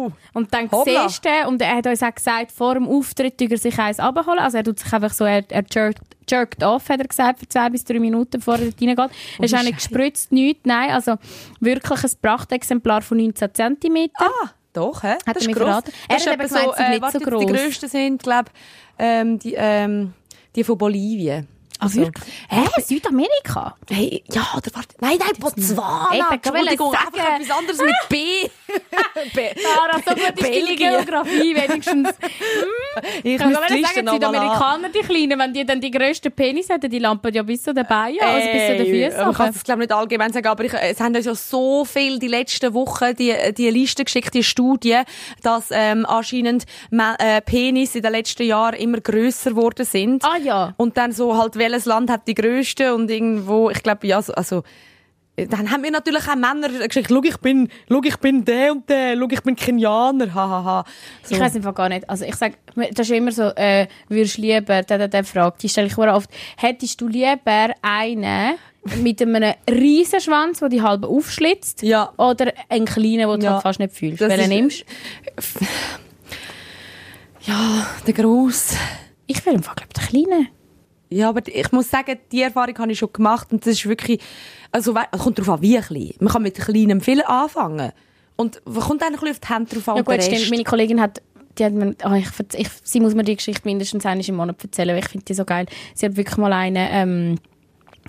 [0.05, 1.07] uh, und dann hoppla.
[1.07, 4.39] siehst du und er hat uns auch gesagt, vor dem Auftritt er sich eins abholen,
[4.39, 7.47] also er tut sich einfach so, er, er jerkt, jerkt off, hat er gesagt, für
[7.47, 8.99] zwei bis drei Minuten, bevor er reingeht.
[9.37, 11.15] Er ist auch nicht gespritzt, nichts, nein, also
[11.59, 14.09] wirklich ein Prachtexemplar von 19 cm.
[14.15, 15.15] Ah, doch, hä?
[15.25, 15.65] er das ist mir gross.
[15.65, 15.91] verraten.
[16.07, 17.61] Er Das ist hat eben etwa gemeint, sie sind nicht warte, so jetzt Die gross.
[17.63, 18.51] grössten sind, glaube
[18.99, 20.13] ähm, die, ähm,
[20.55, 21.47] die von Bolivien.
[21.81, 22.33] Ah, wirklich?
[22.49, 22.81] Hä?
[22.81, 23.75] Südamerika?
[23.89, 24.95] Hey, ja, oder warte.
[24.99, 26.29] Nein, nein, Botswana.
[26.31, 27.41] Entschuldigung, ich wollte einfach sagen.
[27.41, 28.17] etwas anderes mit B.
[29.33, 29.49] B.
[29.61, 30.75] Sarah, so gut ist deine.
[30.75, 32.09] Geografie wenigstens.
[33.23, 34.09] Ich Ich kann sagen, die.
[34.09, 37.73] Südamerikaner, die Kleinen, wenn die dann die grössten Penis hätten, die lampen ja bis zu
[37.73, 39.25] den Beinen, also bis zu den Ey, Füßen.
[39.25, 42.19] Man kann es glaube nicht allgemein sagen, aber ich, es haben uns ja so viel
[42.19, 45.01] die letzten Wochen die, die Liste geschickt, die Studie,
[45.43, 50.25] dass ähm, anscheinend äh, Penis in den letzten Jahren immer grösser geworden sind.
[50.25, 50.73] Ah ja.
[50.77, 54.33] Und dann so halt, welches Land hat die grösste und irgendwo, ich glaube, ja, so,
[54.33, 54.63] also,
[55.47, 58.89] dann haben wir natürlich auch Männer geschickt, schau, ich bin, schau, ich bin der und
[58.89, 60.63] der, schau, ich bin Kenianer, hahaha.
[60.63, 60.85] Ha, ha.
[61.23, 61.33] so.
[61.35, 62.09] Ich weiß einfach gar nicht.
[62.09, 65.63] Also ich sag, das ist immer so, äh, würdest du lieber, der, der, der fragt,
[65.63, 68.55] die stelle ich sehr oft, hättest du lieber einen
[69.01, 72.11] mit einem riesen Schwanz, der die halb aufschlitzt, Ja.
[72.17, 73.53] oder einen kleinen, den du Ja.
[73.53, 74.19] halt fast nicht fühlst?
[74.21, 74.83] Das Welchen nimmst
[77.41, 78.75] Ja, der Gross.
[79.27, 80.47] Ich will im Fall, glaube den kleinen.
[81.09, 84.19] Ja, aber ich muss sagen, die Erfahrung habe ich schon gemacht und das ist wirklich,
[84.71, 86.11] also kommt darauf an, wie klein.
[86.19, 87.91] Man kann mit kleinem viel anfangen.
[88.35, 89.95] Und es kommt eigentlich ein bisschen auf die Hände drauf an.
[89.97, 90.49] Ja gut, stimmt.
[90.51, 91.21] Meine Kollegin hat,
[91.57, 94.63] die hat mir, oh, ich, ich, sie muss mir die Geschichte mindestens einmal im Monat
[94.63, 95.65] erzählen, weil ich finde die so geil.
[95.95, 97.35] Sie hat wirklich mal einen ähm,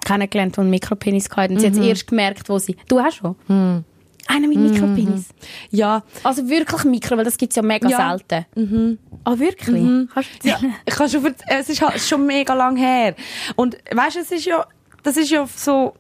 [0.05, 1.55] kennengelernt, der einen Mikropenis hatte.
[1.55, 1.81] Und sie hat Mhm.
[1.83, 2.77] es erst gemerkt, wo sie...
[2.87, 3.35] Du auch schon?
[3.47, 3.85] Hm.
[4.31, 5.27] Einen mit Mikropenis?
[5.71, 8.15] Ja, Also wirklich Mikro, weil das gibt es ja mega Ja.
[8.15, 8.19] Mhm.
[8.55, 8.99] selten.
[9.25, 10.09] Ah, wirklich?
[10.15, 13.15] Kannst du ja, ich kann schon, verz- es ist halt schon mega lang her.
[13.57, 14.65] Und weißt du, es ist ja,
[15.03, 15.95] das ist ja so,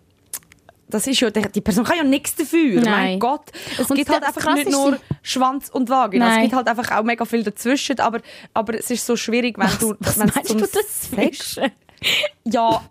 [0.88, 2.81] das ist ja, die Person kann ja nichts dafür.
[2.81, 2.85] Nein.
[2.90, 3.45] Mein Gott.
[3.79, 6.27] Es Und gibt halt einfach nicht nur Schwanz und Vagina.
[6.29, 6.43] Es Nein.
[6.43, 7.99] gibt halt einfach auch mega viel dazwischen.
[8.01, 8.21] Aber,
[8.55, 10.73] aber es ist so schwierig, wenn du, Was wenn es meinst du das
[11.11, 11.61] Sex
[12.45, 12.83] Ja,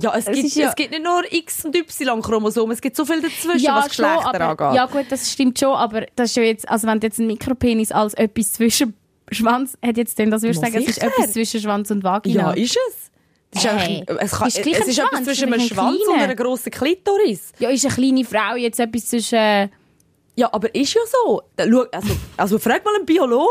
[0.00, 3.04] ja, es, gibt, ist ja- es gibt nicht nur X- und Y-Chromosomen, es gibt so
[3.04, 4.76] viel dazwischen, was Geschlechter aber, angeht.
[4.76, 7.28] ja gut, das stimmt schon, aber das ist ja jetzt, also wenn du jetzt einen
[7.28, 8.94] Mikropenis als etwas zwischen
[9.30, 12.40] Schwanz, hat jetzt denn, das würdest du sagen, es ist etwas zwischen Schwanz und Vagina.
[12.40, 13.10] Ja, ist es.
[13.62, 14.04] Ist Hey.
[14.18, 16.22] es, kann, Ist es ein ist etwas Schwanz, zwischen einem Schwanz und kleiner.
[16.24, 17.52] einer grossen Klitoris.
[17.60, 19.70] Ja, ist eine kleine Frau jetzt etwas zwischen...
[20.36, 21.42] Ja, aber ist ja so.
[21.56, 23.48] Also, also frag mal einen Biolog.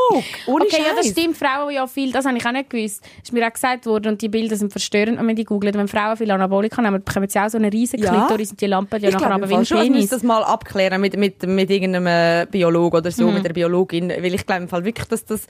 [0.47, 1.11] Ohne Okay, ja, das Scheiß.
[1.13, 1.37] stimmt.
[1.37, 3.01] Frauen ja viel, das habe ich auch nicht gewusst.
[3.23, 5.75] Ist mir auch gesagt worden und die Bilder sind verstörend, wenn man die googelt.
[5.75, 8.25] Wenn Frauen viel Anabolika nehmen, bekommen sie auch so eine riesige Ja.
[8.25, 11.15] Klitoris und die lampen ja ich nachher aber wie ein ich das mal abklären mit,
[11.15, 13.13] mit, mit irgendeinem äh, Biologen oder Mhm.
[13.13, 15.47] so, mit der Biologin, weil ich glaube im Fall wirklich, dass das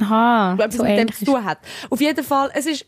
[0.00, 1.58] Aha, etwas so mit dem zu tun hat.
[1.90, 2.86] Auf jeden Fall, es ist,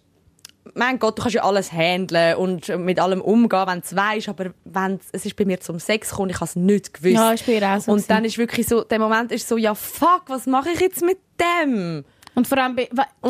[0.74, 4.28] mein Gott, du kannst ja alles handeln und mit allem umgehen, wenn du es weisst,
[4.30, 7.14] aber wenn es ist bei mir zum Sex gekommen, ich habe es nicht gewusst.
[7.14, 8.08] Ja, ist bei ihr auch so Und gewesen.
[8.08, 11.18] dann ist wirklich so, der Moment ist so, ja fuck, was mache ich jetzt mit
[11.38, 12.04] dem?
[12.34, 12.76] Und vor allem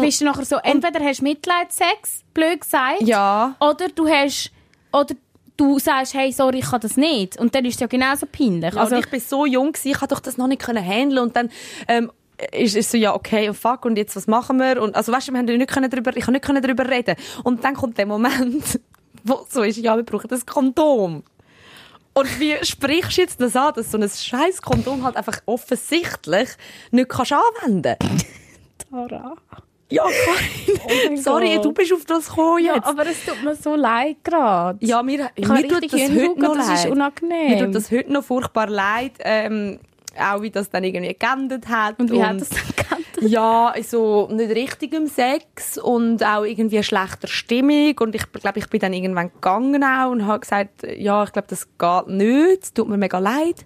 [0.00, 3.54] bist du nachher so, entweder hast du Mitleidsex, blöd gesagt, Ja.
[3.60, 4.50] oder du hast,
[4.92, 5.14] oder
[5.56, 7.38] du sagst, hey, sorry, ich kann das nicht.
[7.38, 8.74] Und dann ist es ja genauso peinlich.
[8.74, 10.84] Ja, also, und ich bin so jung gewesen, ich konnte doch das noch nicht können
[10.84, 11.50] handeln und dann
[11.88, 12.10] ähm,
[12.52, 15.28] ist es so ja okay und fuck und jetzt was machen wir und also weißt
[15.28, 17.96] du wir haben nicht können drüber ich kann nicht können drüber reden und dann kommt
[17.98, 18.80] der Moment
[19.24, 21.22] wo so ist ja wir brauchen das Kondom
[22.14, 26.48] und wie sprichst du jetzt das an dass so ein scheiß Kondom halt einfach offensichtlich
[26.90, 27.96] nicht kannst anwenden
[28.90, 29.34] Tara.
[29.90, 30.04] ja
[31.08, 31.64] mein sorry Gott.
[31.64, 34.84] du bist auf das gekommen Ja, jetzt aber es tut mir so leid gerade.
[34.84, 37.28] ja, mir, Ich mir tut das heute noch ist leid.
[37.48, 39.12] Mir tut das heute noch furchtbar leid.
[39.20, 39.78] Ähm,
[40.18, 41.98] auch wie das dann irgendwie geendet hat.
[41.98, 43.00] Und wie hat das dann geändert?
[43.20, 47.96] Ja, so nicht richtigem Sex und auch irgendwie schlechter Stimmung.
[48.00, 51.48] Und ich glaube, ich bin dann irgendwann gegangen auch und habe gesagt, ja, ich glaube,
[51.48, 52.62] das geht nicht.
[52.64, 53.64] Es tut mir mega leid.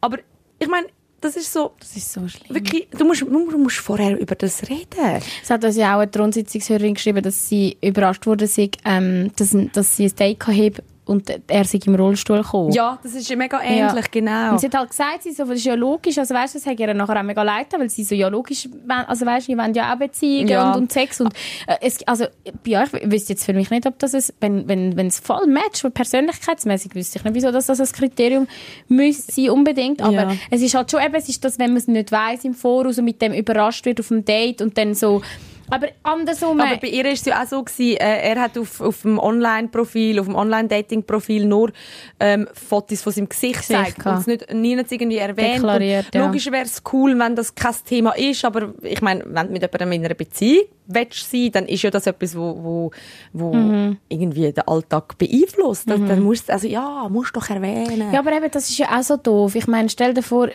[0.00, 0.18] Aber
[0.58, 0.86] ich meine,
[1.20, 2.54] das ist so, Das ist so schlimm.
[2.54, 5.22] wirklich, du musst, du musst vorher über das reden.
[5.42, 9.56] Es hat uns ja auch eine Thronsitzungshörerin geschrieben, dass sie überrascht wurde, sei, ähm, dass,
[9.72, 12.72] dass sie ein Date hatte und er sei im Rollstuhl gekommen.
[12.72, 14.52] Ja, das ist mega ähnlich, genau.
[14.52, 16.66] Und sie hat halt gesagt, sie so, das ist ja logisch, also weißt du, das
[16.66, 18.68] hat ihr nachher auch mega leid, weil sie so, ja logisch,
[19.06, 20.72] also weißt du, ihr wollt ja auch Beziehungen Ja.
[20.72, 21.32] und, und Sex und
[21.66, 22.24] äh, es, also
[22.66, 25.46] ja, ich wüsste jetzt für mich nicht, ob das es, wenn, wenn, wenn es voll
[25.46, 28.46] matcht, persönlichkeitsmäßig wüsste ich nicht, wieso dass das ein Kriterium
[28.88, 30.32] müsste sein unbedingt, aber Ja.
[30.50, 32.98] es ist halt schon eben, es ist das, wenn man es nicht weiß im Voraus
[32.98, 35.22] und mit dem überrascht wird auf dem Date und dann so,
[35.72, 38.80] aber andersrum, Aber bei ihr war es ja auch so, gewesen, äh, er hat auf,
[38.80, 41.72] auf dem Online-Profil, auf dem Online-Dating-Profil nur
[42.20, 45.64] ähm, Fotos von seinem Gesicht gezeigt und es nicht irgendwie erwähnt.
[46.12, 46.26] Ja.
[46.26, 49.62] Logisch wäre es cool, wenn das kein Thema ist, aber ich meine, wenn du mit
[49.62, 52.90] jemandem in einer Beziehung willst sein, dann ist ja das etwas, wo, wo,
[53.32, 53.98] wo Mhm.
[54.08, 55.88] irgendwie den Alltag beeinflusst.
[55.90, 58.12] Das, Dann musst also ja, musst du doch erwähnen.
[58.12, 59.54] Ja, aber eben, das ist ja auch so doof.
[59.54, 60.48] Ich meine, stell dir vor,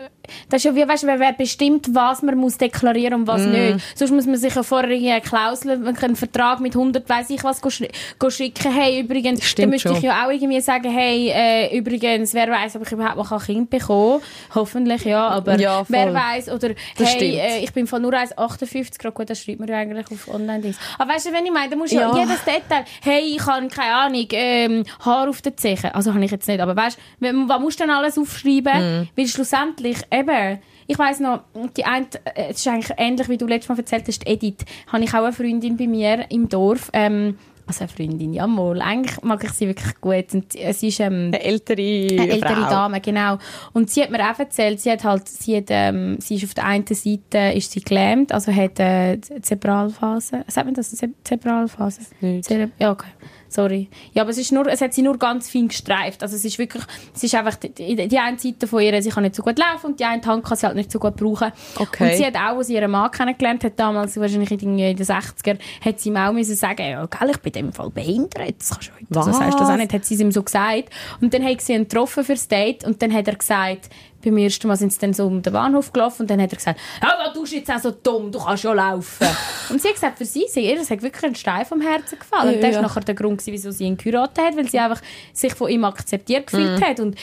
[0.50, 3.52] das ist ja wie, weißt du, wer, bestimmt, was man muss deklarieren und was Mm.
[3.52, 3.80] nicht.
[3.95, 7.62] Sonst muss man sich ja vorher eine Klausel, einen Vertrag mit 100, weiss ich was,
[7.62, 8.71] go schicken.
[8.73, 10.06] Hey, übrigens, Stimmt dann müsste ich schon.
[10.06, 13.69] ja auch irgendwie sagen, hey, äh, übrigens, wer weiß, ob ich überhaupt mal ein Kind
[13.69, 14.21] bekommen
[14.54, 18.97] Hoffentlich ja, aber Ja, wer weiß oder Das hey, äh, ich bin von nur 1,58
[19.00, 20.78] Grad, gut, das schreibt man ja eigentlich auf Online-Dings.
[20.98, 22.16] Aber weißt du, wenn ich meine, da musst du ja.
[22.16, 25.78] Jedes Detail, hey, ich habe keine Ahnung, ähm, Haar auf den Zehen.
[25.94, 29.02] Also habe ich jetzt nicht, aber weißt du, was musst du denn alles aufschreiben?
[29.02, 29.10] Mhm.
[29.16, 31.42] Weil schlussendlich, eben, ich weiss noch,
[31.76, 35.04] die eine, äh, es ist eigentlich ähnlich, wie du letztes Mal erzählt hast, Edith, habe
[35.04, 37.38] ich auch eine Freundin bei mir im Dorf, ähm,
[37.68, 40.34] also eine Freundin, ja mal, eigentlich mag ich sie wirklich gut.
[40.34, 42.70] Und sie ist, ähm, Eine ältere, eine ältere Frau.
[42.70, 43.38] Dame, genau.
[43.74, 46.54] Und sie hat mir auch erzählt, sie hat halt, sie hat, ähm, sie ist auf
[46.54, 50.46] der einen Seite, ist sie gelähmt, also hat, äh, Zebralphase.
[50.48, 50.92] Sagt man das?
[50.92, 52.02] Ze Zebralphase?
[52.22, 52.46] Nicht.
[52.46, 53.10] Zere ja, okay.
[53.58, 53.89] Sorry.
[54.13, 56.22] Ja, aber es ist nur, es hat sie nur ganz fein gestreift.
[56.22, 56.84] Also es ist wirklich,
[57.15, 57.72] es ist einfach die,
[58.08, 60.46] die, eine Seite von ihr, sie kann nicht so gut laufen und die eine Hand
[60.46, 61.52] kann sie halt nicht so gut brauchen.
[61.76, 62.12] Okay.
[62.12, 65.58] Und sie hat auch, als sie ihren Mann kennengelernt hat, damals wahrscheinlich in den 60er,
[65.84, 68.54] hat sie ihm auch müssen sagen, ja, gell, ich bin in dem Fall behindert.
[68.60, 69.38] Das kannst du heute, so Was?
[69.39, 70.91] sagst du das auch nicht, hat sie ihm so gesagt.
[71.20, 73.89] Und dann hat sie ihn getroffen fürs Date und dann hat er gesagt,
[74.28, 76.58] beim ersten Mal sind sie dann so um den Bahnhof gelaufen und dann hat er
[76.58, 79.28] gesagt, ja, du bist jetzt auch so dumm, du kannst schon laufen.
[79.70, 82.20] und sie hat gesagt, für sie, sie ihr, das hat wirklich ein Stein vom Herzen
[82.20, 82.50] gefallen.
[82.50, 82.76] Ja, und das ja.
[82.78, 85.02] war nachher der Grund, gewesen, wieso sie ihn geheiratet hat, weil sie einfach
[85.34, 86.58] sich von ihm akzeptiert Mhm.
[86.58, 87.00] gefühlt hat.
[87.00, 87.16] Und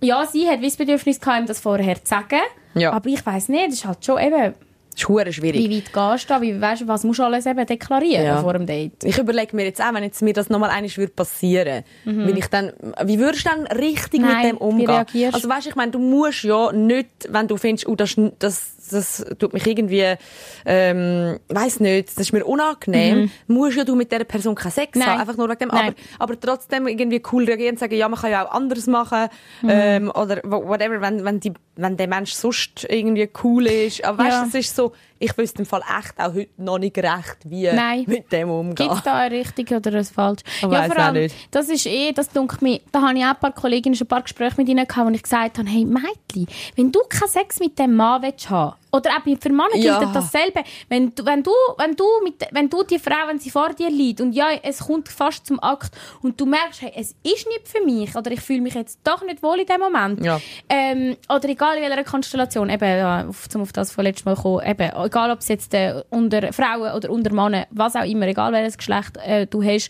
[0.00, 2.40] ja, sie hat das Bedürfnis gehabt, ihm das vorher zu sagen.
[2.74, 2.92] Ja.
[2.92, 4.54] Aber ich weiss nicht, das ist halt schon eben,
[5.00, 5.68] ist hure schwierig.
[5.68, 8.40] wie weit gehst du da, wie, weißt, was musst du alles eben deklarieren Ja.
[8.42, 9.04] vor dem Date.
[9.04, 12.46] Ich überlege mir jetzt auch, wenn jetzt mir das nochmal eines würde passieren, wenn ich
[12.46, 12.72] dann,
[13.04, 14.26] wie würdest du dann richtig Mhm.
[14.26, 14.90] Nein, mit dem wie umgehen?
[14.90, 15.36] reagierst du?
[15.36, 19.24] Also weißt, ich meine, du musst ja nicht, wenn du findest, oh, das, das, das
[19.38, 20.14] tut mich irgendwie,
[20.66, 24.94] ähm, weiß nicht, das ist mir unangenehm, musst ja du mit dieser Person keinen Sex
[24.94, 25.00] Mhm.
[25.00, 25.08] Nein.
[25.10, 25.68] haben, einfach nur wegen dem.
[25.68, 25.94] Nein.
[26.18, 29.28] Aber, aber trotzdem irgendwie cool reagieren und sagen, ja, man kann ja auch anderes machen,
[29.62, 29.68] Mhm.
[29.70, 34.04] ähm, oder whatever, wenn, wenn, die, wenn der Mensch sonst irgendwie cool ist.
[34.04, 34.46] Aber weißt, Ja.
[34.48, 38.04] es ist so, ich wüsste im Fall echt auch heute noch nicht recht, wie Nein.
[38.06, 38.88] mit dem umgehen.
[38.88, 40.40] Gibt es da ein richtig oder ein falsch?
[40.56, 41.36] Ich ja, vor allem, nicht.
[41.50, 44.08] das ist eh, das dunkelt mir, da habe ich auch ein paar Kolleginnen, schon ein
[44.08, 47.60] paar Gespräche mit ihnen gehabt, wo ich gesagt habe, hey Mädchen, wenn du keinen Sex
[47.60, 50.04] mit dem Mann willst haben oder auch für Männer gilt Ja.
[50.12, 53.70] dasselbe, wenn du, wenn du, wenn du mit, wenn du die Frau, wenn sie vor
[53.74, 57.46] dir liegt und ja, es kommt fast zum Akt und du merkst, hey, es ist
[57.48, 60.40] nicht für mich oder ich fühle mich jetzt doch nicht wohl in dem Moment, Ja.
[60.68, 64.36] ähm, oder egal in welcher Konstellation, eben, ja, auf, zum auf das von letztes Mal
[64.36, 68.26] kommen, eben, egal ob es jetzt äh, unter Frauen oder unter Männern, was auch immer,
[68.26, 69.88] egal welches Geschlecht äh, du hast,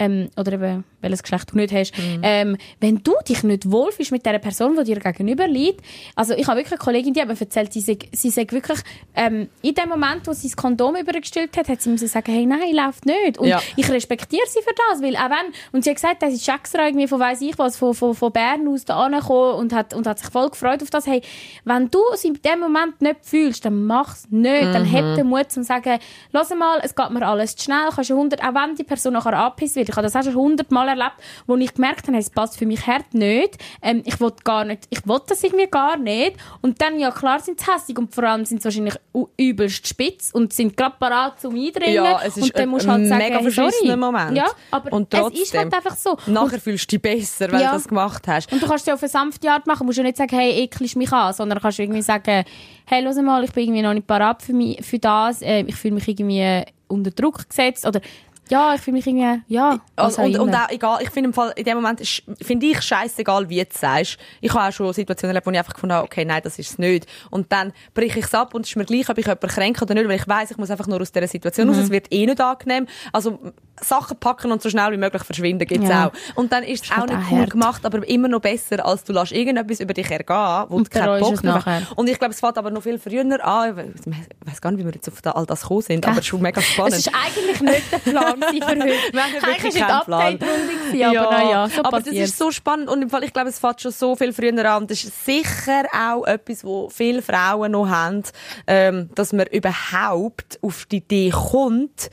[0.00, 4.24] ähm, oder eben welches Geschlecht du nicht hast, ähm, wenn du dich nicht wohlfühlst mit
[4.26, 5.84] der Person, die dir gegenüber liegt,
[6.16, 8.78] also ich habe wirklich eine Kollegin, die hat mir erzählt, sie sagt, sie sagt wirklich,
[9.14, 12.46] ähm, in dem Moment, wo sie das Kondom übergestellt hat, hat sie müssen sagen, hey,
[12.46, 13.38] nein, läuft nicht.
[13.38, 13.60] Und Ja.
[13.76, 16.86] ich respektiere sie für das, weil auch wenn, und sie hat gesagt, das ist extra
[16.86, 20.06] irgendwie von weiss ich was, von, von, von Bern aus da angekommen und hat, und
[20.06, 21.22] hat sich voll gefreut auf das, hey,
[21.64, 24.92] wenn du es in dem Moment nicht fühlst, dann mach's nicht, dann Mhm.
[24.92, 25.98] hab den Mut zum sagen,
[26.32, 29.12] lass mal, es geht mir alles zu schnell, kannst du 100, auch wenn die Person
[29.12, 31.14] nachher angepisst wird, ich habe das auch schon 100 Mal erlebt,
[31.46, 34.84] wo ich gemerkt habe, es passt für mich hart nicht, ähm, ich will gar nicht,
[34.90, 38.24] ich will das irgendwie gar nicht und dann, ja klar sind sie hässig und vor
[38.24, 38.94] allem sind sie wahrscheinlich
[39.36, 42.86] übelst spitz und sind gerade parat zum Eindringen Ja, es ist und dann ein- musst
[42.86, 43.96] du halt ein sagen, mega hey, sorry.
[43.96, 44.36] Moment.
[44.36, 45.60] Ja, aber Und es ist trotzdem.
[45.60, 46.16] halt einfach so.
[46.26, 47.68] Nachher fühlst du dich besser, wenn Ja.
[47.68, 48.52] du das gemacht hast.
[48.52, 49.80] Und du kannst es ja auf eine sanfte Art machen.
[49.80, 52.44] Du musst ja nicht sagen, hey, ekelst mich an, sondern kannst irgendwie sagen,
[52.86, 55.74] hey, hör mal, ich bin irgendwie noch nicht parat für, mich, für das, äh, ich
[55.74, 58.00] fühle mich irgendwie unter Druck gesetzt oder
[58.50, 61.34] ja, ich fühle mich irgendwie, ja, was Und, auch und, auch egal, ich finde im
[61.34, 62.00] Fall, in dem Moment,
[62.42, 64.18] finde ich scheißegal, wie du es sagst.
[64.40, 66.70] Ich habe auch schon Situationen erlebt, wo ich einfach gefunden habe, okay, nein, das ist
[66.70, 67.06] es nicht.
[67.30, 69.82] Und dann breche ich es ab und es ist mir gleich, ob ich jemanden kränke
[69.84, 71.74] oder nicht, weil ich weiss, ich muss einfach nur aus dieser Situation Mhm.
[71.74, 71.82] raus.
[71.84, 72.86] Es wird eh nicht angenehm.
[73.12, 73.38] Also,
[73.80, 76.08] Sachen packen und so schnell wie möglich verschwinden gibt's Ja.
[76.08, 76.12] auch.
[76.34, 77.50] Und dann ist es auch nicht cool hart.
[77.50, 80.98] gemacht, aber immer noch besser, als du lässt irgendetwas über dich ergehen, wo Und du
[80.98, 81.82] keinen Bock nachher.
[81.82, 81.92] hast.
[81.96, 83.94] Und ich glaube, es fängt aber noch viel früher an.
[83.94, 86.26] Ich weiß gar nicht, wie wir jetzt auf all das gekommen sind, aber es ist
[86.26, 86.94] schon mega spannend.
[86.98, 89.12] Es ist eigentlich nicht der Plan für heute.
[89.12, 90.38] Wir haben wirklich keinen die Plan.
[90.38, 92.30] Gewesen, aber naja, so aber das passiert's.
[92.30, 94.86] ist so spannend und im Fall, ich glaube, es fängt schon so viel früher an.
[94.86, 98.22] Das ist sicher auch etwas, wo viele Frauen noch haben,
[98.66, 102.10] ähm, dass man überhaupt auf die Idee kommt,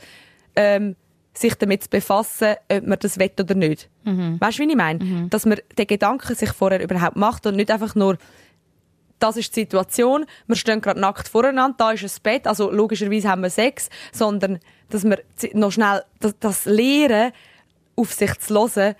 [0.54, 0.96] ähm,
[1.34, 3.88] sich damit zu befassen, ob man das will oder nicht.
[4.04, 4.40] Mhm.
[4.40, 5.28] Weißt du, wie ich meine?
[5.28, 8.16] Dass man den Gedanken sich vorher überhaupt macht und nicht einfach nur
[9.18, 13.28] das ist die Situation, wir stehen gerade nackt voreinander, da ist ein Bett, also logischerweise
[13.28, 15.04] haben wir Sex, sondern dass
[15.36, 17.32] zi- noch schnell das, das Lehren
[17.96, 18.94] auf sich zu hören,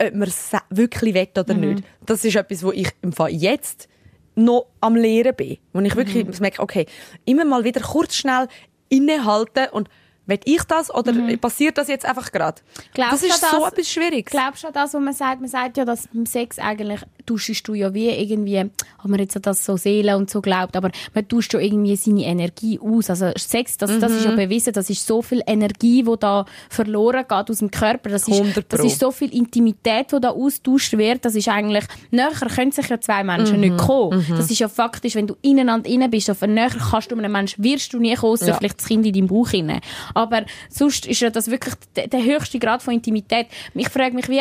[0.00, 1.84] ob man es wirklich will oder nicht.
[2.06, 3.88] Das ist etwas, wo ich im Fall jetzt
[4.34, 5.58] noch am Lehren bin.
[5.72, 6.86] Wo ich wirklich merke, okay,
[7.24, 8.48] immer mal wieder kurz schnell
[8.88, 9.88] innehalten und
[10.26, 12.60] will ich das oder passiert das jetzt einfach gerade?
[12.94, 13.72] Das ist du so das?
[13.72, 14.30] etwas Schwieriges.
[14.30, 15.40] Glaubst du an das, was man sagt?
[15.40, 18.60] Man sagt ja, dass Sex eigentlich tauschst du ja wie irgendwie,
[19.02, 22.24] ob man jetzt das so Seele und so glaubt, aber man tauscht ja irgendwie seine
[22.24, 23.10] Energie aus.
[23.10, 27.24] Also Sex, das, das ist ja bewiesen, das ist so viel Energie, die da verloren
[27.28, 28.10] geht aus dem Körper.
[28.10, 28.76] Das ist, 100 Pro.
[28.76, 31.24] das ist so viel Intimität, die da austauscht wird.
[31.24, 34.24] Das ist eigentlich, näher können sich ja zwei Menschen nicht kommen.
[34.30, 37.62] Das ist ja faktisch, wenn du ineinander innen bist, auf näher kannst du einem Menschen,
[37.64, 38.54] wirst du nie kommen, Ja.
[38.54, 39.80] vielleicht das Kind in deinem Bauch hinein.
[40.14, 43.46] Aber sonst ist ja das wirklich der, der höchste Grad von Intimität.
[43.74, 44.40] Ich frage mich, wie,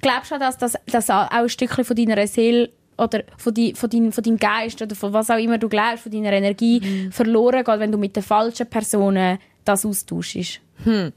[0.00, 3.88] glaubst du, dass das dass auch ein Stückchen von deiner Seele oder von, die, von,
[3.90, 7.12] dein, von deinem Geist oder von was auch immer du glaubst, von deiner Energie Mhm.
[7.12, 10.60] verloren geht, wenn du mit den falschen Personen das austauschst?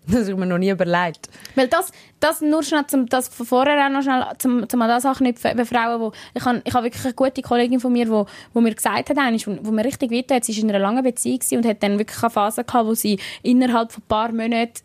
[0.08, 1.30] Das habe ich mir noch nie überlegt.
[1.56, 4.90] Weil das, das nur schnell, zum, das von vorher auch noch schnell, zum, zum an
[4.90, 8.10] das anknüpfen, eben Frauen, wo, ich habe ich hab wirklich eine gute Kollegin von mir,
[8.10, 10.80] wo, wo mir gesagt hat, eigentlich, wo, wo mir richtig hat, sie war in einer
[10.80, 14.32] langen Beziehung und hat dann wirklich eine Phase gehabt, wo sie innerhalb von ein paar
[14.32, 14.82] Monaten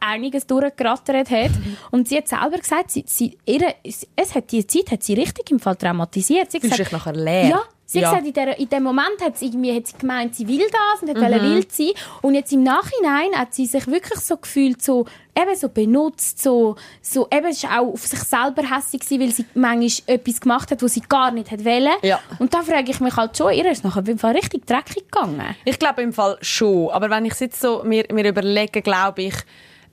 [0.00, 1.50] einiges durchgerattert hat.
[1.90, 5.50] Und sie hat selber gesagt, sie, sie, ihre, es hat, die Zeit hat sie richtig
[5.50, 6.50] im Fall traumatisiert.
[6.50, 7.48] Sie hat gesagt, nachher leer?
[7.48, 7.62] ja,
[7.94, 8.08] sie Ja.
[8.12, 10.60] hat gesagt, in, der, in dem Moment hat sie, irgendwie, hat sie gemeint, sie will
[10.70, 11.22] das und hat Mhm.
[11.22, 11.90] wollte wild sein.
[12.22, 16.76] Und jetzt im Nachhinein hat sie sich wirklich so gefühlt, so, eben so benutzt, so,
[17.02, 20.82] so eben ist auch auf sich selber hässlich gewesen, weil sie manchmal etwas gemacht hat,
[20.82, 21.92] was sie gar nicht hat wollen.
[22.02, 22.20] Ja.
[22.38, 25.54] Und da frage ich mich halt schon, ihr ist nachher im Fall richtig dreckig gegangen.
[25.64, 26.90] Ich glaube im Fall schon.
[26.90, 29.34] Aber wenn ich jetzt so mir, mir überlege, glaube ich,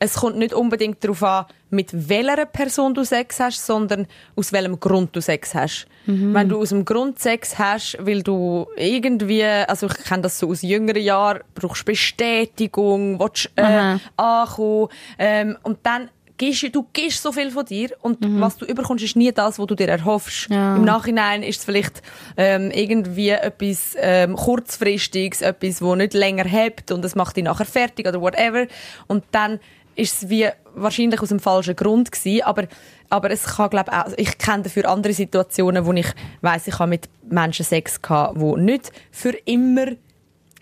[0.04, 4.80] es kommt nicht unbedingt darauf an, mit welcher Person du Sex hast, sondern aus welchem
[4.80, 5.86] Grund du Sex hast.
[6.08, 10.49] Wenn du aus dem Grund Sex hast, weil du irgendwie, also ich kenne das so
[10.49, 13.99] aus jüngeren Jahren, brauchst Bestätigung, willst äh, Aha.
[14.18, 14.88] ankommen
[15.20, 19.16] ähm, und dann gibst, du- gibst so viel von dir und was du überkommst, ist
[19.16, 20.49] nie das, was du dir erhoffst.
[20.49, 20.76] Ja.
[20.76, 22.02] Im Nachhinein ist es vielleicht
[22.36, 27.66] ähm, irgendwie etwas ähm, kurzfristiges, etwas, wo nicht länger hebt und es macht dich nachher
[27.66, 28.66] fertig oder whatever.
[29.06, 29.60] Und dann
[29.95, 32.67] ist es wie wahrscheinlich aus dem falschen Grund gewesen, aber
[33.09, 36.07] aber es kann glaube auch, ich kenne dafür andere Situationen, wo ich
[36.39, 39.87] weiß, ich habe mit Menschen Sex gehabt, wo nicht für immer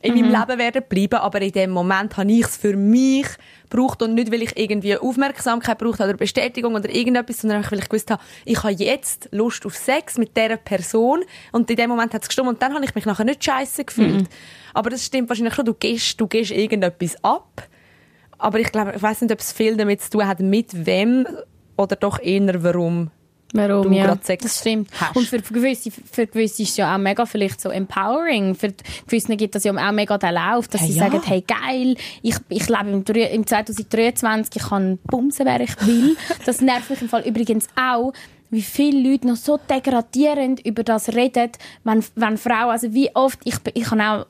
[0.02, 3.28] in meinem Leben werden bleiben, aber in dem Moment habe ich es für mich
[3.70, 7.80] gebraucht und nicht, weil ich irgendwie Aufmerksamkeit braucht oder Bestätigung oder irgendetwas, sondern einfach, weil
[7.80, 11.90] ich gewusst habe, ich habe jetzt Lust auf Sex mit dieser Person und in dem
[11.90, 14.28] Moment hat es gestimmt und dann habe ich mich nachher nicht scheiße gefühlt.
[14.74, 17.68] Aber das stimmt wahrscheinlich schon, du gehst, du gehst irgendetwas ab,
[18.40, 21.28] aber ich glaube, ich weiß nicht, ob es viel damit zu tun hat, mit wem
[21.78, 23.12] oder doch eher warum.
[23.52, 24.06] Warum, du ja.
[24.06, 24.90] gerade Sex das stimmt.
[25.00, 25.16] hast.
[25.16, 28.54] Und für gewisse, für gewisse ist es ja auch mega vielleicht so empowering.
[28.54, 28.72] Für
[29.08, 31.10] gewisse gibt das ja auch mega den Lauf, dass Ja, sie ja.
[31.10, 36.16] sagen, hey, geil, ich, ich lebe im, im 2023, ich kann bumsen, wer ich will.
[36.46, 38.14] Das nervt mich im Fall übrigens auch,
[38.52, 41.52] wie viele Leute noch so degradierend über das reden,
[41.84, 44.26] wenn, wenn Frauen, also wie oft, ich, bin- ich, kann auch,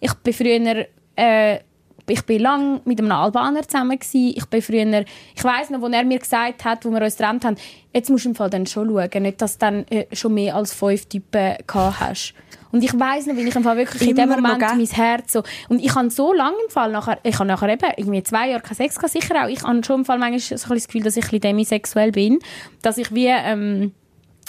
[0.00, 0.86] ich bin früher,
[1.16, 1.58] äh,
[2.06, 4.34] ich bin lang mit einem Albaner zusammen gsi.
[4.36, 7.44] Ich bin früher, ich weiß noch, wo er mir gesagt hat, wo wir uns getrennt
[7.44, 7.56] haben,
[7.92, 10.54] jetzt musst du im Fall dann schon schauen, nicht, dass du dann äh, schon mehr
[10.56, 12.34] als fünf Typen gehabt hast.
[12.72, 14.76] Und ich weiß noch, wie ich im Fall wirklich in dem Immer noch, Moment gell?
[14.76, 17.88] mein Herz so, und ich habe so lange im Fall nachher, ich habe nachher eben
[17.96, 19.48] irgendwie zwei Jahre keinen Sex gehabt, sicher auch.
[19.48, 21.40] Ich habe schon im Fall manchmal so ein bisschen das Gefühl, dass ich ein bisschen
[21.40, 22.40] demisexuell bin,
[22.82, 23.92] dass ich wie, ähm,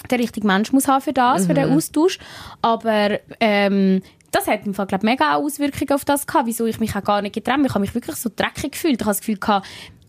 [0.09, 2.19] der richtige Mensch muss haben für das, für den Austausch.
[2.61, 4.01] Aber ähm,
[4.35, 7.21] das hat im Fall, glaub, mega Auswirkungen auf das gehabt, wieso ich mich auch gar
[7.21, 7.67] nicht getrennt habe.
[7.67, 8.95] Ich habe mich wirklich so dreckig gefühlt.
[8.95, 9.65] Ich habe das Gefühl gehabt,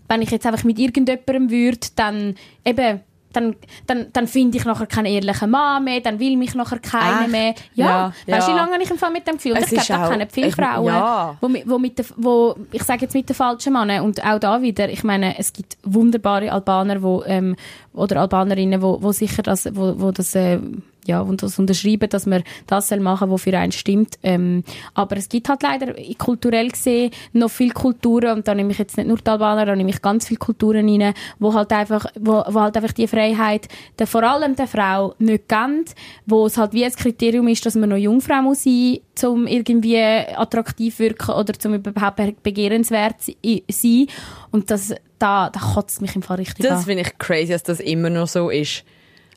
[0.08, 3.00] wenn ich jetzt einfach mit irgendjemandem würde, dann eben
[3.32, 3.54] dann,
[3.86, 7.30] dann, dann finde ich nachher keinen ehrlichen Mann mehr, dann will mich nachher keiner Echt?
[7.30, 7.54] mehr.
[7.74, 9.52] Ja, Ja, weißt du, wie lange ich im Fall mit dem Gefühl?
[9.52, 11.36] Und Es ich glaube, da auch- kennen viele ich- Frauen, ja.
[11.42, 14.38] wo, mit- wo, mit der, wo, ich sage jetzt mit den falschen Männern und auch
[14.38, 17.56] da wieder, ich meine, es gibt wunderbare Albaner, wo, ähm,
[17.92, 20.58] oder Albanerinnen, wo, wo sicher das, wo, wo das, äh,
[21.06, 24.18] ja, und das unterschreiben, dass man das soll machen, was für einen stimmt.
[24.22, 28.78] Ähm, aber es gibt halt leider kulturell gesehen noch viele Kulturen und da nehme ich
[28.78, 32.06] jetzt nicht nur die Albaner, da nehme ich ganz viele Kulturen rein, wo halt einfach,
[32.18, 35.94] wo, wo halt einfach die Freiheit der, vor allem der Frau nicht kennt,
[36.26, 39.96] wo es halt wie ein Kriterium ist, dass man noch Jungfrau muss sein, zum irgendwie
[39.98, 44.06] attraktiv wirken oder zum überhaupt be- begehrenswert sein.
[44.50, 46.84] Und das, da, da kotzt mich im Fall richtig Das an.
[46.84, 48.84] finde ich crazy, dass das immer noch so ist.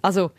[0.02, 0.32] Also,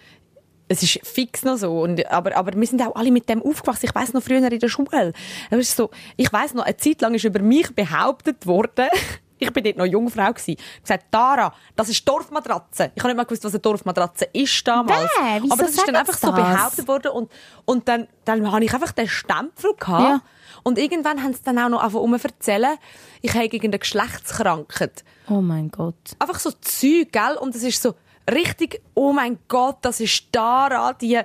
[0.71, 1.81] es ist fix noch so.
[1.81, 3.87] Und, aber, aber wir sind auch alle mit dem aufgewachsen.
[3.87, 5.13] Ich weiß noch früher in der Schule.
[5.51, 8.89] Das ist so, ich weiß noch, eine Zeit lang ist über mich behauptet worden,
[9.41, 12.93] ich bin dort noch Jungfrau gsi, gesagt, Tara, das ist Dorfmatratze.
[12.95, 15.11] Ich habe nicht mal gewusst, was eine Dorfmatratze ist damals.
[15.17, 16.37] Bäh, wieso aber das ist dann einfach sie so das?
[16.37, 17.33] behauptet worden und,
[17.65, 20.03] und dann, dann habe ich einfach den Stempel gehabt.
[20.05, 20.23] Ja.
[20.63, 22.77] Und irgendwann haben sie dann auch noch angefangen zu erzählen,
[23.23, 25.95] ich habe irgendeine Geschlechtskrankheit Oh mein Gott.
[26.19, 27.37] einfach so Zeug, gell?
[27.41, 27.95] Und es ist so
[28.31, 31.21] richtig, oh mein Gott, das ist Tara, die,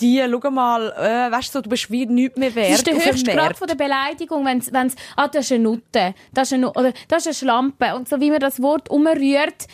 [0.00, 2.70] die, schau mal, äh, weißt du, du bist wie nichts mehr wert.
[2.70, 6.14] Das ist der höchste Grad von der Beleidigung, wenn's, wenn's, ah, das ist eine Nutte,
[6.32, 7.94] das ist eine, oder das ist eine Schlampe.
[7.94, 9.66] Und so wie man das Wort umrührt,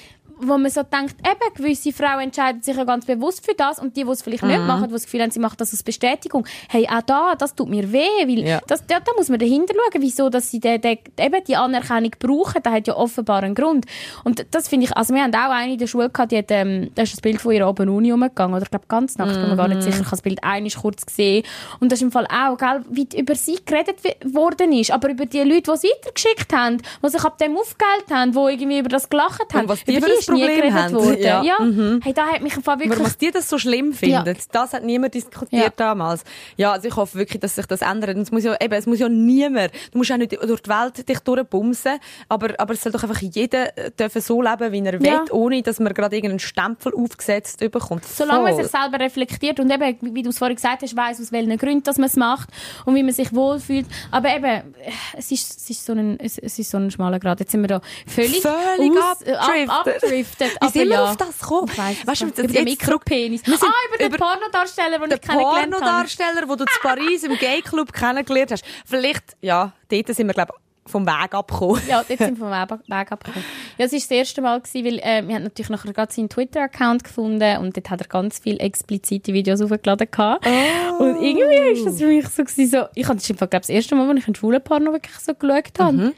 [0.44, 3.96] wo man so denkt, eben, gewisse Frauen entscheiden sich ja ganz bewusst für das und
[3.96, 6.46] die, die es vielleicht nicht machen, die das Gefühl haben, sie machen das als Bestätigung,
[6.68, 8.60] hey, auch da, das tut mir weh, weil Ja.
[8.66, 12.10] das, da, da muss man dahinter schauen, wieso, dass sie de, de, eben die Anerkennung
[12.18, 13.86] brauchen, das hat ja offenbar einen Grund.
[14.24, 16.50] Und das finde ich, also wir haben auch eine in der Schule gehabt, die hat,
[16.50, 19.38] ähm, da ist das Bild von ihrer oben Uni umgegangen, oder ich glaube ganz nackt,
[19.40, 21.44] bin mir gar nicht sicher, ich habe das Bild einmal kurz gesehen.
[21.80, 25.26] Und das ist im Fall auch, gell, wie über sie geredet worden ist, aber über
[25.26, 28.88] die Leute, die sie weitergeschickt haben, die sich ab dem aufgeheilt haben, die irgendwie über
[28.88, 31.18] das gelacht haben, was die über Problem haben.
[31.22, 31.42] Ja.
[31.42, 31.56] Ja,
[32.02, 32.98] hey, da hat mich Fall wirklich...
[32.98, 35.72] Warum die das so schlimm finden, das hat niemand diskutiert Ja.
[35.76, 36.24] damals.
[36.56, 38.16] Ja, also ich hoffe wirklich, dass sich das ändert.
[38.16, 40.70] Und es muss ja, eben, es muss ja niemand, du musst auch nicht durch die
[40.70, 44.80] Welt dich durchbumsen, aber, aber es soll doch einfach jeder äh, dürfen so leben, wie
[44.80, 45.20] er Ja.
[45.22, 48.04] will, ohne dass man gerade irgendeinen Stempel aufgesetzt bekommt.
[48.04, 51.32] Solange man sich selber reflektiert und eben, wie du es vorhin gesagt hast, weiss, aus
[51.32, 52.48] welchen Gründen dass man es macht
[52.84, 53.86] und wie man sich wohlfühlt.
[54.10, 54.74] Aber eben,
[55.16, 57.40] es ist, es ist, so, ein, es, ist so ein schmaler Grad.
[57.40, 59.88] Jetzt sind wir da völlig, Völlig aus, ab,
[60.22, 60.58] abgedriftet.
[60.60, 61.04] Wie sind wir ja.
[61.10, 61.68] auf das gekommen?
[62.04, 63.42] Weißt du, das- über den Mikropenis.
[63.46, 63.50] Ah,
[63.88, 65.80] über den über- Pornodarsteller, den der ich kennengelernt habe.
[65.80, 68.64] Pornodarsteller, den du in Paris im Gay-Club kennengelernt hast.
[68.86, 71.80] Vielleicht, ja, dort sind wir, glaube ich, vom Weg abgekommen.
[71.88, 73.44] Ja, dort sind wir vom Weg abgekommen.
[73.78, 76.28] Ja, es war das erste Mal, gewesen, weil äh, wir haben natürlich nachher gerade seinen
[76.28, 80.46] Twitter-Account gefunden und dort hat er ganz viele explizite Videos gehabt.
[80.46, 81.02] Oh.
[81.02, 83.94] Und irgendwie ist das für mich so, gewesen, so ich habe das, glaube das erste
[83.94, 85.92] Mal, als ich einen schwulen Porno wirklich so geschaut habe.
[85.92, 86.12] Mhm.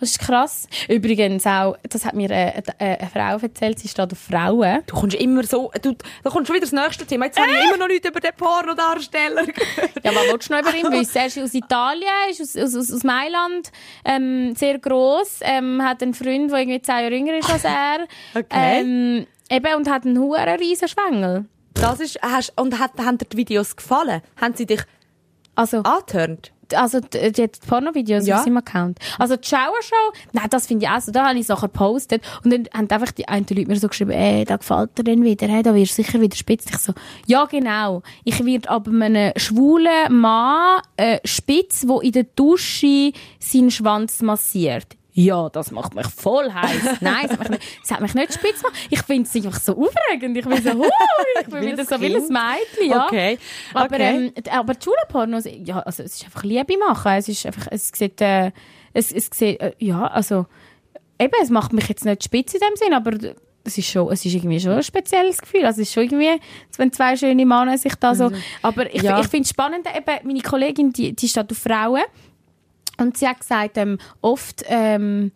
[0.00, 0.68] Das ist krass.
[0.88, 4.80] Übrigens auch, das hat mir äh, äh, eine Frau erzählt, sie steht auf Frauen.
[4.86, 7.26] Du kommst immer so, du, da kommt schon wieder das nächste Thema.
[7.26, 10.04] Jetzt habe ich immer noch nichts über den Pornodarsteller gehört.
[10.04, 11.16] Ja, was willst du noch über ihn wissen?
[11.18, 13.70] Er ist aus Italien, ist aus, aus, aus Mailand,
[14.08, 18.06] ähm, sehr gross, ähm, hat einen Freund, der irgendwie zehn Jahre jünger ist als er.
[18.34, 18.80] Okay.
[18.80, 21.44] Ähm, eben, und hat einen hohen riesen Schwengel.
[21.74, 24.20] Das ist, hast, und hat, haben dir die Videos gefallen?
[24.40, 24.80] Haben sie dich
[25.54, 26.52] Also, angehört?
[26.74, 28.38] Also die, die hat Pornovideos Ja.
[28.38, 28.98] auf seinem Account.
[29.18, 31.12] Also die Showershow, nein, das finde ich auch so.
[31.12, 32.22] Da habe ich es nachher gepostet.
[32.44, 35.22] Und dann haben einfach die einen Leute mir so geschrieben, ey, da gefällt dir dann
[35.22, 36.66] wieder, hey, da wirst du sicher wieder spitz.
[36.70, 36.92] Ich so,
[37.26, 38.02] ja genau.
[38.24, 44.97] Ich werde aber einem schwulen Mann äh, spitz, der in der Dusche seinen Schwanz massiert.
[45.20, 46.82] Ja, das macht mich voll heiß.
[47.00, 48.78] Nein, es hat mich nicht, es hat mich nicht spitz gemacht.
[48.88, 50.36] Ich finde es einfach so aufregend.
[50.36, 50.84] Ich bin so, huh,
[51.40, 52.30] ich bin Wie wieder so wie ein Kind.
[52.30, 53.04] Mädchen, ja.
[53.06, 53.38] Okay.
[53.74, 54.30] Aber, Okay.
[54.36, 57.10] ähm, aber die Schulenpornos, ja, also es ist einfach Liebe machen.
[57.12, 58.52] Es ist einfach, es sieht, äh,
[58.92, 60.46] es, es sieht, äh, ja, also,
[61.18, 63.12] eben, es macht mich jetzt nicht spitz in dem Sinn, aber
[63.64, 65.64] es ist schon, es ist irgendwie schon ein spezielles Gefühl.
[65.66, 66.40] Also es ist schon irgendwie,
[66.76, 68.30] wenn zwei schöne Männer sich da so,
[68.62, 69.20] aber ich, Ja.
[69.20, 72.02] ich finde es spannend, eben, meine Kollegin, die, die steht auf Frauen
[72.98, 75.32] und sie hat gesagt, ähm, oft, ähm,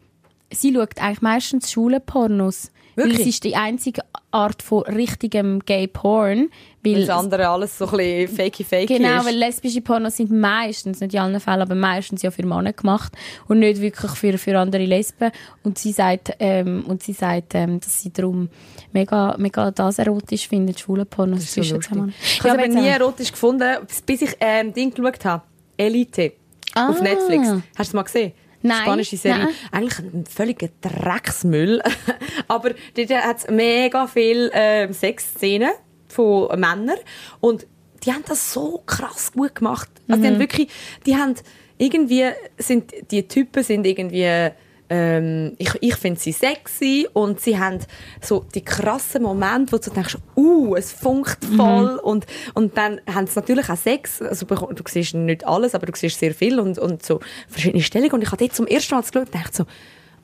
[0.50, 2.70] sie schaut eigentlich meistens Schulenpornos.
[2.94, 3.20] Weil Wirklich?
[3.22, 4.02] es ist die einzige
[4.32, 6.50] Art von richtigem Gay-Porn.
[6.84, 9.26] Weil Weil das andere alles so ein bisschen fakey-fakey Genau, ist.
[9.26, 13.14] weil lesbische Pornos sind meistens, nicht in allen Fällen, aber meistens ja für Männer gemacht
[13.48, 15.30] und nicht wirklich für, für andere Lesben.
[15.62, 18.50] Und sie sagt, ähm, und sie sagt ähm, dass sie darum
[18.92, 22.14] mega, mega das erotisch findet, schwule Pornos so zwischen Männern.
[22.22, 25.44] Ich habe nie erotisch gefunden, bis ich ähm, Ding geschaut habe.
[25.78, 26.32] Elite.
[26.74, 27.02] Auf Ah.
[27.02, 27.48] Netflix.
[27.48, 28.32] Hast du es mal gesehen?
[28.64, 29.44] Nein, Spanische Serie.
[29.44, 29.54] nein.
[29.72, 31.82] Eigentlich ein völliger Drecksmüll.
[32.48, 35.70] aber dort hat es mega viele ähm, Sexszenen
[36.08, 36.98] von Männern.
[37.40, 37.66] Und
[38.04, 39.88] die haben das so krass gut gemacht.
[40.08, 40.22] Also Mhm.
[40.22, 40.68] die haben wirklich,
[41.06, 41.34] die haben
[41.78, 42.26] irgendwie,
[42.58, 44.50] sind, die Typen sind irgendwie,
[44.94, 47.78] ähm, ich, ich finde sie sexy und sie haben
[48.20, 51.96] so die krassen Momente, wo du denkst, uh, es funkt voll.
[51.96, 55.86] Und, und dann haben sie natürlich auch Sex, also du du siehst nicht alles, aber
[55.86, 58.12] du siehst sehr viel und, und so verschiedene Stellungen.
[58.12, 59.64] Und ich habe dort zum ersten Mal geschaut und dachte so,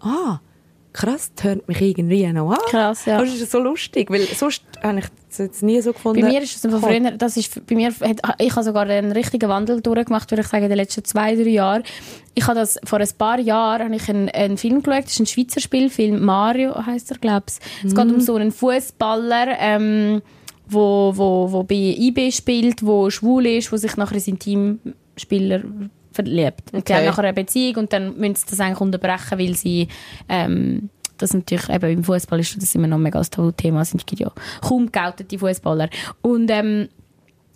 [0.07, 0.41] ah,
[0.99, 2.59] krass, das hört mich irgendwie noch an.
[2.69, 3.21] Krass, ja.
[3.21, 6.23] Das ist so lustig, weil sonst habe ich das jetzt nie so gefunden.
[6.23, 9.13] Bei mir ist es einfach früher, das ist, bei mir, hat, ich habe sogar einen
[9.13, 11.85] richtigen Wandel durchgemacht, würde ich sagen, in den letzten zwei, drei Jahren.
[12.35, 15.21] Ich habe das, vor ein paar Jahren, habe ich einen, einen Film geschaut, das ist
[15.21, 17.87] ein Schweizer Spielfilm, Mario heisst er, glaube ich.
[17.87, 20.21] Es geht um so einen Fußballer, ähm,
[20.67, 25.63] wo, wo, wo bei IB spielt, wo schwul ist, wo sich nachher in seinen Teamspieler
[26.25, 26.73] verliebt.
[26.73, 26.95] Und die Okay.
[26.95, 29.89] haben nachher eine Beziehung und dann müssen sie das eigentlich unterbrechen, weil sie,
[30.29, 33.83] ähm, das natürlich eben im Fußball ist das immer noch mega das Tabuthema.
[34.07, 35.89] Gibt ja kaum geoutete Fußballer.
[36.23, 36.89] Und ähm,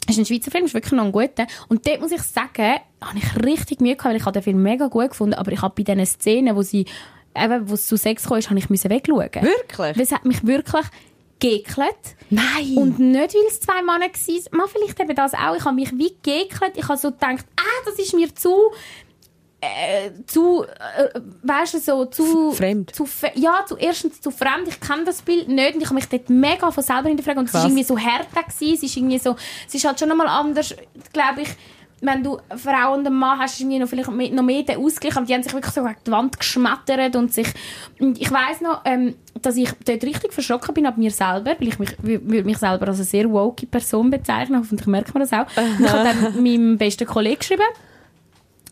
[0.09, 1.47] es ist ein Schweizer Film, ist wirklich noch ein guter.
[1.69, 4.63] Und dort muss ich sagen, habe ich richtig Mühe gehabt, weil ich habe den Film
[4.63, 6.87] mega gut gefunden, aber ich habe bei diesen Szenen, wo sie
[7.37, 9.31] eben, wo es zu Sex kam, habe ich müssen wegschauen.
[9.43, 9.97] Wirklich?
[9.99, 10.85] Es hat mich wirklich
[11.43, 12.17] geekelt.
[12.31, 12.77] Nein.
[12.77, 14.45] Und nicht, weil es zwei Männer waren.
[14.53, 15.57] Mal vielleicht eben das auch.
[15.57, 16.77] Ich habe mich wie geekelt.
[16.77, 18.71] Ich habe so gedacht, ah, das ist mir zu...
[19.61, 22.53] Äh, zu, äh, weißt du, so zu...
[22.53, 22.95] Fremd.
[22.95, 24.69] Zu, ja, zu, erstens zu fremd.
[24.69, 27.39] Ich kenne das Bild nicht und ich habe mich dort mega von selber hinterfragt.
[27.39, 27.63] Und es Krass.
[27.63, 28.75] war irgendwie so härter gewesen.
[28.75, 29.37] Es ist irgendwie so...
[29.67, 30.75] Es ist halt schon einmal anders,
[31.13, 31.49] glaube ich,
[32.05, 34.79] wenn du Frau und einen Mann hast, ist irgendwie noch vielleicht mehr- noch mehr der
[34.79, 37.47] Ausgleich, aber die haben sich wirklich so gegen die Wand geschmettert und sich,
[38.01, 41.69] und ich weiss noch, ähm, dass ich dort richtig verschrocken bin ab mir selber, weil
[41.69, 45.23] ich mich, wü- würde mich selber als eine sehr woke Person bezeichnen, hoffentlich merkt man
[45.23, 45.47] das auch.
[45.57, 47.63] Und ich habe dann meinem besten Kollegen geschrieben,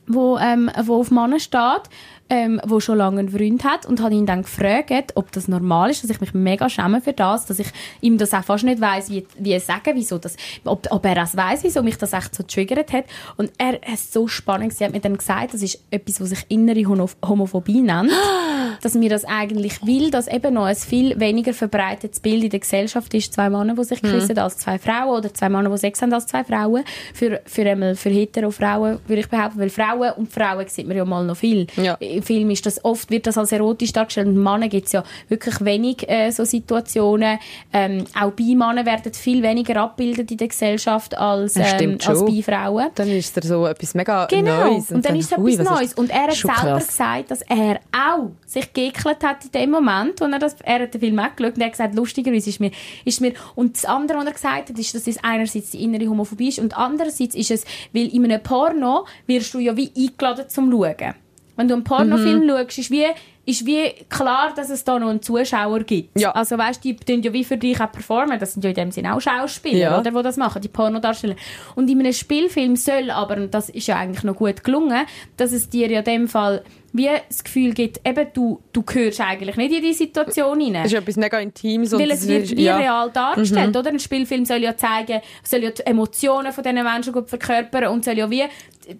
[0.06, 1.82] wo, ähm, wo auf Männer steht,
[2.30, 5.90] ähm, wo schon lange einen Freund hat und habe ihn dann gefragt, ob das normal
[5.90, 7.66] ist, dass ich mich mega schäme für das, dass ich
[8.00, 11.36] ihm das auch fast nicht weiss, wie, wie sagen, wieso das, ob, ob er das
[11.36, 13.04] weiss, wieso mich das echt so triggert hat.
[13.36, 16.28] Und er es ist so spannend, sie hat mir dann gesagt, das ist etwas, was
[16.30, 18.10] sich innere Homo- Homophobie nennt,
[18.82, 22.60] dass mir das eigentlich will, dass eben noch ein viel weniger verbreitetes Bild in der
[22.60, 26.00] Gesellschaft ist, zwei Männer, die sich küssen, als zwei Frauen oder zwei Männer, die Sex
[26.00, 26.84] haben, als zwei Frauen.
[27.12, 30.96] Für, für, einmal für hetero Frauen, würde ich behaupten, weil Frauen und Frauen sieht man
[30.96, 31.66] ja mal noch viel.
[31.76, 31.96] Ja.
[32.20, 35.04] Im Film ist das oft, wird das als erotisch dargestellt und Männer gibt es ja
[35.28, 37.38] wirklich wenig äh, so Situationen.
[37.72, 42.26] Ähm, auch bei Männern werden viel weniger abgebildet in der Gesellschaft als, ähm, als schon.
[42.26, 42.88] bei Frauen.
[42.94, 44.72] Dann ist er so etwas mega Genau.
[44.72, 44.90] Neues.
[44.90, 45.94] Und, dann ist es etwas was Neues.
[45.94, 46.88] Und er hat selber krass.
[46.88, 50.92] gesagt, dass er auch sich geekelt hat in dem Moment, wo er das, er hat
[50.92, 52.70] den Film auch geschaut und er hat gesagt, lustigerweise ist mir,
[53.06, 56.06] ist mir, und das andere, was er gesagt hat, ist, dass es einerseits die innere
[56.06, 57.64] Homophobie ist und andererseits ist es,
[57.94, 61.14] weil in einem Porno wirst du ja wie eingeladen zum Schauen.
[61.60, 62.48] Wenn du einen Pornofilm Mhm.
[62.48, 63.04] schaust, ist wie,
[63.44, 66.18] ist wie klar, dass es da noch einen Zuschauer gibt.
[66.18, 66.30] Ja.
[66.32, 68.38] Also weißt, die tun ja wie für dich auch performen.
[68.38, 70.00] Das sind ja in dem Sinne auch Schauspieler, Ja.
[70.00, 71.36] oder, die das machen, die Pornodarsteller.
[71.74, 75.04] Und in einem Spielfilm soll aber, und das ist ja eigentlich noch gut gelungen,
[75.36, 79.20] dass es dir ja in dem Fall wie das Gefühl gibt, eben du, du gehörst
[79.20, 80.82] eigentlich nicht in die Situation hinein.
[80.84, 81.92] Das ist etwas mega Intimes.
[81.92, 82.76] Weil es wird wie ja.
[82.78, 82.82] Mhm.
[82.82, 83.90] real dargestellt, oder?
[83.90, 88.04] Ein Spielfilm soll ja zeigen, soll ja die Emotionen von diesen Menschen gut verkörpern und
[88.04, 88.42] soll ja wie,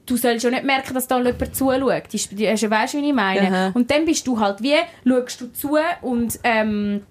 [0.07, 1.91] du sollst ja nicht merken, dass da jemand zuschaut.
[2.12, 3.47] Weißt du, wie ich meine?
[3.49, 3.70] Aha.
[3.74, 4.76] Und dann bist du halt wie,
[5.07, 7.03] schaust du zu und, ähm,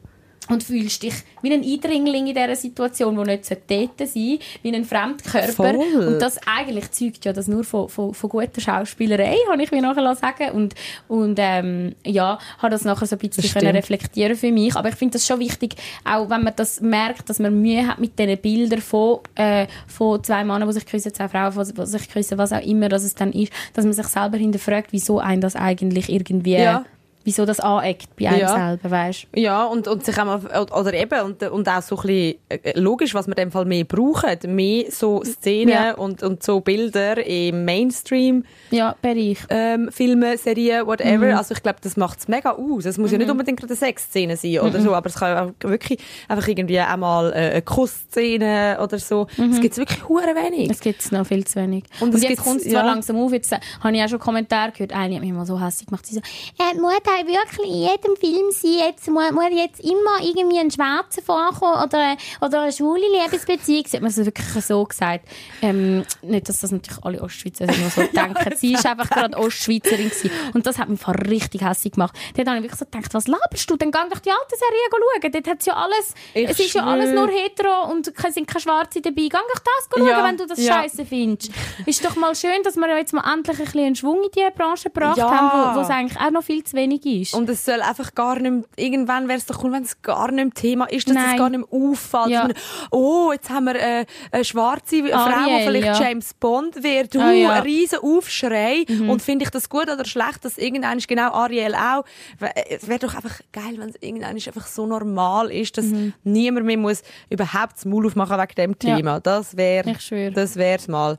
[0.49, 4.75] und fühlst dich wie ein Eindringling in dieser Situation, wo nicht dort sein sollte, wie
[4.75, 5.53] ein Fremdkörper.
[5.53, 6.07] Voll.
[6.07, 9.81] Und das eigentlich zeugt ja das nur von, von, von guter Schauspielerei, habe ich mir
[9.81, 10.75] nachher sagen Und,
[11.07, 14.75] und ähm, ja, habe das nachher so ein bisschen Das können reflektieren für mich.
[14.75, 17.99] Aber ich finde das schon wichtig, auch wenn man das merkt, dass man Mühe hat
[17.99, 22.09] mit diesen Bildern von, äh, von zwei Männern, die sich küssen, zwei Frauen, die sich
[22.09, 25.41] küssen, was auch immer dass es dann ist, dass man sich selber hinterfragt, wieso ein
[25.41, 26.85] das eigentlich irgendwie, Ja.
[27.30, 28.55] Wieso das aneckt bei einem Ja.
[28.55, 30.39] selber, weißt Ja, und, und sich auch mal,
[30.71, 33.65] oder eben, und, und auch so ein bisschen äh, logisch, was wir in dem Fall
[33.65, 34.38] mehr brauchen.
[34.55, 35.93] Mehr so Szenen Ja.
[35.93, 38.43] und, und so Bilder im Mainstream.
[38.71, 39.38] Ja, Bereich.
[39.49, 41.27] Ähm, Filme, Serien, whatever.
[41.27, 41.38] Mhm.
[41.38, 42.86] Also ich glaube, das macht es mega aus.
[42.86, 44.57] Es muss ja nicht unbedingt gerade eine Sexszene sein Mhm.
[44.59, 48.80] oder so, aber es kann ja auch wirklich einfach irgendwie auch mal äh, eine Kussszene
[48.82, 49.27] oder so.
[49.51, 50.67] Es gibt wirklich hure wenig.
[50.67, 50.71] Mhm.
[50.71, 51.84] Es gibt es noch viel zu wenig.
[51.99, 52.91] Und Und, es jetzt kommt es zwar ja.
[52.91, 55.59] langsam auf, jetzt äh, habe ich auch schon Kommentare gehört, eine hat mich mal so
[55.63, 59.43] hässlich gemacht, sie so, äh, muss da wirklich in jedem Film sein, jetzt, muss, muss
[59.51, 64.17] jetzt immer irgendwie ein Schwarzer vorkommen oder, oder eine schwule Liebesbeziehung, sie hat mir das
[64.17, 65.26] wirklich so gesagt.
[65.61, 70.09] Ähm, nicht, dass das natürlich alle Ostschweizer immer so denken, sie ist einfach gerade Ostschweizerin
[70.09, 70.32] gewesen.
[70.53, 72.15] und das hat mich voll richtig hässlich gemacht.
[72.36, 75.22] Dort habe ich wirklich so gedacht, was laberst du, dann geh doch die alte Serie
[75.22, 78.47] schauen, dort hat ja alles, Ich es ist ja alles nur hetero und es sind
[78.47, 80.74] keine Schwarze dabei, geh doch das schauen, Ja, wenn du das ja.
[80.82, 81.51] scheiße findest.
[81.86, 84.51] Ist doch mal schön, dass wir jetzt mal endlich ein bisschen einen Schwung in diese
[84.51, 85.30] Branche gebracht Ja.
[85.30, 87.34] haben, wo, wo es eigentlich auch noch viel zu wenig ist.
[87.34, 90.32] Und es soll einfach gar nicht mehr, irgendwann wäre es doch cool, wenn es gar
[90.32, 91.32] nicht mehr Thema ist, dass Nein.
[91.32, 92.30] es gar nicht mehr auffällt.
[92.30, 92.43] Ja.
[92.43, 92.53] Man,
[92.91, 96.07] oh, jetzt haben wir äh, eine schwarze Frau, Ariel, die vielleicht ja.
[96.10, 97.16] James Bond wird.
[97.16, 97.47] Uh, Ah, ja.
[97.49, 97.53] Mhm.
[97.55, 98.86] ein riesen Aufschrei.
[99.07, 102.03] Und finde ich das gut oder schlecht, dass irgendwann ist genau Ariel auch.
[102.39, 105.86] We- Es wäre doch einfach geil, wenn es irgendwann ist einfach so normal ist, dass
[106.24, 108.76] niemand mehr muss überhaupt das Maul aufmachen wegen dem Mhm.
[108.88, 108.95] Ja.
[108.97, 109.20] Thema.
[109.20, 109.95] Das wäre,
[110.34, 111.18] das wär's mal.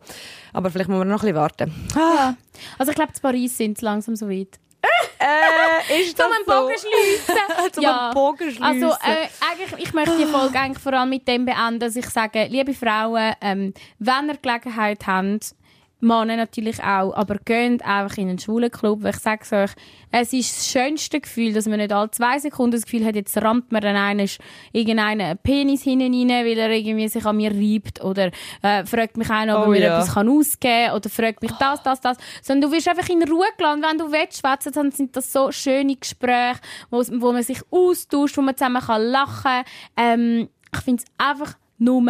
[0.53, 1.73] Aber vielleicht müssen wir noch ein bisschen warten.
[1.95, 2.37] ja.
[2.79, 4.59] Also ich glaube, in Paris sind sie langsam so weit.
[5.23, 6.53] Äh, ist das Zum so?
[6.53, 7.35] Bogen schliessen.
[7.73, 8.63] Zum einen Bogen schliessen.
[8.63, 12.09] Also, äh, eigentlich, ich möchte die Folge eigentlich vor allem mit dem beenden, dass ich
[12.09, 15.55] sage, liebe Frauen, ähm, wenn ihr Gelegenheit habt,
[16.01, 19.71] Männer natürlich auch, aber geht einfach in einen schwulen Club, weil ich sage es euch,
[20.11, 23.37] es ist das schönste Gefühl, dass man nicht alle zwei Sekunden das Gefühl hat, jetzt
[23.37, 24.27] rammt mir dann einer
[24.73, 28.31] irgendeinen Penis hinein weil er irgendwie sich an mir reibt oder
[28.63, 29.97] äh, fragt mich einer, ob Oh er mir ja.
[29.97, 32.17] etwas kann ausgeben kann oder fragt mich das, das, das.
[32.43, 33.83] Sondern du wirst einfach in Ruhe gelassen.
[33.83, 38.37] Wenn du willst schwätzen, dann sind das so schöne Gespräche, wo, wo man sich austauscht,
[38.37, 39.65] wo man zusammen kann lachen kann.
[39.97, 42.01] Ähm, ich finde es einfach nur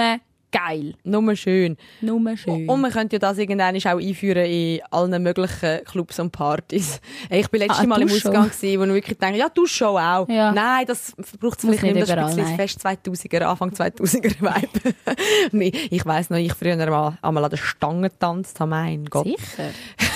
[0.52, 0.94] geil.
[1.04, 1.76] Nur schön.
[2.00, 2.68] Nur schön.
[2.68, 7.00] Und man könnte ja das irgendwann auch einführen in allen möglichen Clubs und Partys.
[7.28, 8.08] Ich bin letztes Ah, Mal im?
[8.10, 10.28] Ausgang, gewesen, wo ich wirklich denke, ja, du schon auch.
[10.28, 10.52] Ja.
[10.52, 11.94] Nein, das braucht es vielleicht nicht.
[11.94, 15.70] nicht Das ist ein überall, bisschen fest 2000er, Anfang 2000er Vibe.
[15.90, 19.26] Ich weiss noch, ich früher mal einmal an der Stange getanzt habe, mein Gott.
[19.26, 19.70] Sicher.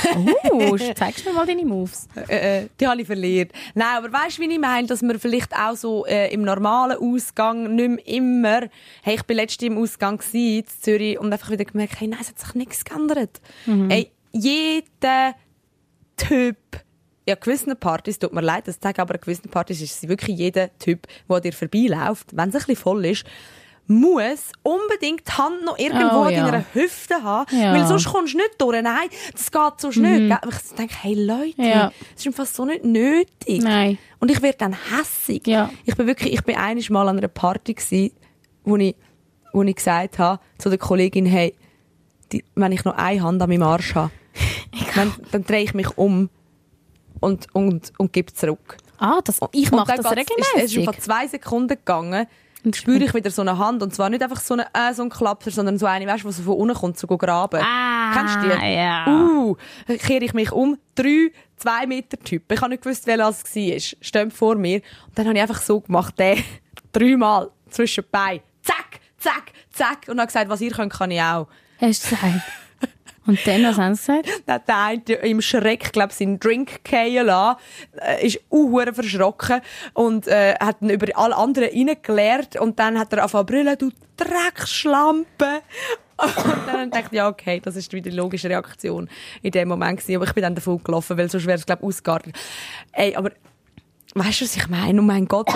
[0.51, 2.09] Oh, zeigst du mir mal deine Moves.
[2.29, 3.53] Äh, äh, die habe ich verliert.
[3.75, 6.99] Nein, aber weißt du, wie ich meine, dass man vielleicht auch so äh, im normalen
[6.99, 8.61] Ausgang nicht mehr immer,
[9.03, 12.19] hey, ich bin letztens im Ausgang gewesen, in Zürich und einfach wieder gemerkt, hey, nein,
[12.21, 13.41] es hat sich nichts geändert.
[13.67, 13.91] Mhm.
[13.91, 15.35] Ey, jeder
[16.17, 16.57] Typ,
[17.27, 20.39] ja, gewissen Partys, tut mir leid, das sage aber an gewissen Partys ist es wirklich
[20.39, 23.25] jeder Typ, der dir vorbeiläuft, wenn es ein bisschen voll ist,
[23.87, 26.45] muss unbedingt die Hand noch irgendwo Oh, an ja.
[26.47, 27.73] deiner Hüfte haben, Ja.
[27.73, 27.77] Mhm.
[27.81, 28.81] weil sonst kommst du nicht durch.
[28.81, 30.29] Nein, das geht so schnell.
[30.29, 30.39] gell?
[30.49, 31.93] Ich denke, hey Leute, Ja.
[32.15, 33.61] das ist einfach so nicht nötig.
[33.63, 33.99] Nein.
[34.21, 35.47] Und ich werde dann hässig.
[35.47, 35.69] Ja.
[35.85, 38.13] Ich bin wirklich, ich bin einiges Mal an einer Party gsi,
[38.65, 38.95] wo ich,
[39.55, 41.55] wo ich gesagt habe zu der Kollegin, hey,
[42.33, 44.11] die, wenn ich noch eine Hand an meinem Arsch habe,
[44.95, 46.29] dann, dann drehe ich mich um
[47.21, 48.77] und, und, und gebe zurück.
[48.99, 50.85] Ah, das, ich mache das geht's- Es ist regelmäßig.
[50.85, 52.27] vor zwei Sekunden gegangen.
[52.65, 53.83] Und spüre ich wieder so eine Hand.
[53.83, 56.29] Und zwar nicht einfach so, eine, äh, so ein Klapser, sondern so eine, weißt du,
[56.29, 57.61] die so von unten kommt, so graben.
[57.63, 58.73] Ah, Kennst du die?
[58.75, 59.07] ja.
[59.07, 59.55] Uh,
[59.99, 60.79] kehre ich mich um.
[60.95, 62.51] Drei, zwei Meter Typ.
[62.51, 63.79] Ich habe nicht gewusst, wer das war.
[64.01, 64.77] Steht vor mir.
[65.09, 66.39] Und dann habe ich einfach so gemacht, der
[66.93, 68.41] dreimal zwischen die Beine.
[68.63, 70.09] Zack, zack, zack.
[70.09, 71.49] Und habe gesagt, was ihr könnt, kann ich auch.
[71.81, 72.43] Hast du gesagt?
[73.27, 74.43] Und dann, was haben sie gesagt?
[74.47, 74.79] Dann hat der
[75.21, 77.59] eine im Schreck, glaube seinen Drink fallen lassen,
[77.99, 79.63] äh, ist uhuere verschrocken
[79.95, 83.79] und äh, hat dann über alle anderen reingeleert und dann hat er angefangen zu brüllen,
[83.79, 85.63] du Drecksschlampe.
[86.17, 89.11] Und dann dachte ich, ja, okay, das ist wieder die logische Reaktion
[89.43, 90.15] in dem Moment gewesen.
[90.15, 92.37] Aber ich bin dann davon gelaufen, weil sonst wäre es, glaube ich, ausgeartet.
[92.93, 93.33] Ey, aber
[94.15, 95.01] weißt du, was ich meine?
[95.01, 95.49] Oh mein Gott,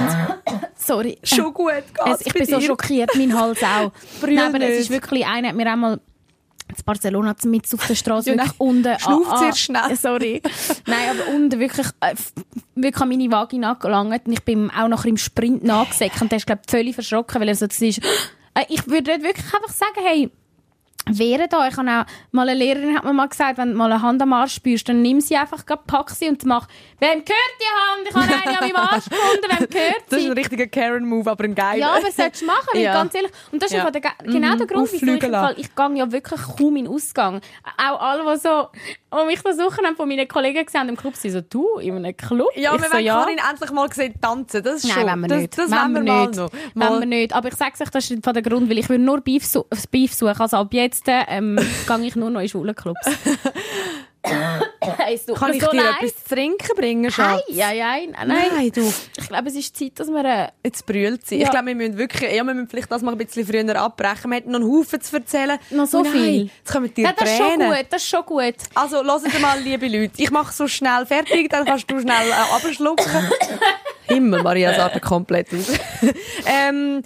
[0.79, 1.19] Sorry.
[1.23, 1.73] schon gut
[2.05, 3.93] geht's Es, ich bin so schockiert, mein Hals auch.
[4.21, 6.01] Brüll Nein, aber es ist wirklich, einer hat mir einmal
[6.69, 8.99] in Barcelona mit auf der Straße Ja, wirklich unten...
[8.99, 9.97] Schnauft sehr schnell.
[10.01, 10.43] Sorry.
[10.87, 12.15] Nein, aber unten wirklich, äh,
[12.75, 16.37] wirklich an meine Vagina gelangt und ich bin auch noch im Sprint nachgesäckt und der
[16.39, 18.63] ist, glaube ich, völlig verschrocken, weil er so war.
[18.63, 20.31] Äh, Ich würde wirklich einfach sagen, hey,
[21.11, 21.67] Wehren da.
[21.67, 24.21] Ich habe auch mal eine Lehrerin hat mir mal gesagt, wenn du mal eine Hand
[24.21, 26.67] am Arsch spürst, dann nimm sie einfach, pack sie und mach,
[27.01, 28.09] wem gehört die Hand?
[28.11, 30.31] Ich habe eine an meinem Arsch gefunden, wem gehört Das ist sie?
[30.31, 31.79] ein richtiger Karen-Move, aber ein geiler.
[31.79, 32.93] Ja, aber solltest du machen, weil Ja.
[32.93, 33.31] ganz ehrlich.
[33.53, 33.85] Und das ist Ja.
[33.85, 33.91] ja.
[33.91, 37.41] der, ge- genau der Grund, wieso ich, Fall, ich gehe ja wirklich kaum in Ausgang.
[37.79, 38.69] Auch alle, die so,
[39.19, 41.97] die mich das Wochenende von meinen Kollegen gesehen haben im Club, sind so, du, in
[41.97, 42.49] einem Club?
[42.55, 44.63] Ja, ich wir so, wollen Karin endlich mal sehen tanzen.
[44.63, 45.07] Das ist Nein, schon.
[45.09, 45.59] wollen wir das, nicht.
[45.59, 46.37] Das wollen wir wir mal nicht.
[46.39, 46.51] noch.
[46.75, 46.99] Mal.
[47.01, 47.33] wir nicht.
[47.33, 49.45] Aber ich sage euch, das ist von der Grund, weil ich will nur Beef,
[49.91, 50.39] Beef suchen.
[50.41, 53.01] Also ab jetzt ähm, gehe ich nur noch in Schwulenclubs.
[54.23, 54.63] Kann
[55.11, 55.23] ich
[55.63, 55.95] so dir leid.
[56.01, 57.43] etwas zu trinken bringen, Schatz?
[57.49, 58.49] Nein, nein, nein, nein.
[58.57, 58.93] Nein, du.
[59.17, 60.25] Ich glaube, es ist Zeit, dass wir...
[60.25, 61.37] Äh, Jetzt brüllt sie.
[61.37, 61.51] Ich Ja.
[61.51, 64.31] glaube, wir müssen wirklich, ja, wir müssen vielleicht das mal ein bisschen früher abbrechen.
[64.31, 65.59] Wir hätten noch einen Haufen zu erzählen.
[65.71, 66.51] Noch so Oh nein, viel?
[66.59, 67.69] Jetzt kommen dir ja, das ist schon Tränen.
[67.71, 68.55] gut, das ist schon gut.
[68.75, 70.13] Also, hört mal, liebe Leute.
[70.23, 73.07] Ich mache so schnell fertig, dann kannst du schnell äh, abschlucken.
[74.09, 75.69] Himmel, Maria Sartre komplett aus.
[76.47, 77.03] ähm,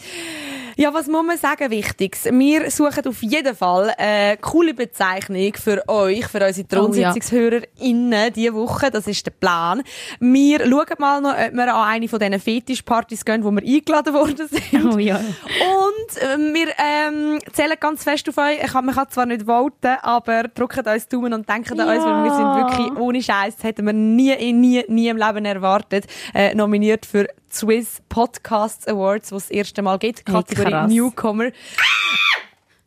[0.77, 2.25] ja, was muss man sagen, Wichtiges?
[2.25, 8.91] Wir suchen auf jeden Fall eine coole Bezeichnung für euch, für unsere Thronsitzungshörerinnen diese Woche.
[8.91, 9.83] Das ist der Plan.
[10.21, 14.15] Wir schauen mal noch, ob wir an eine von diesen Fetischpartys gehen, wo wir eingeladen
[14.15, 14.95] worden sind.
[14.95, 15.17] Oh ja.
[15.17, 18.63] Und äh, wir ähm, zählen ganz fest auf euch.
[18.63, 22.05] Ich kann, man kann zwar nicht voten, aber drückt uns Daumen und denkt an uns,
[22.05, 26.55] weil wir sind wirklich ohne Scheiß, hätten wir nie, nie, nie im Leben erwartet, äh,
[26.55, 30.91] nominiert für Swiss Podcasts Awards, was das erste Mal gibt, Kategorie krass.
[30.91, 31.51] Newcomer.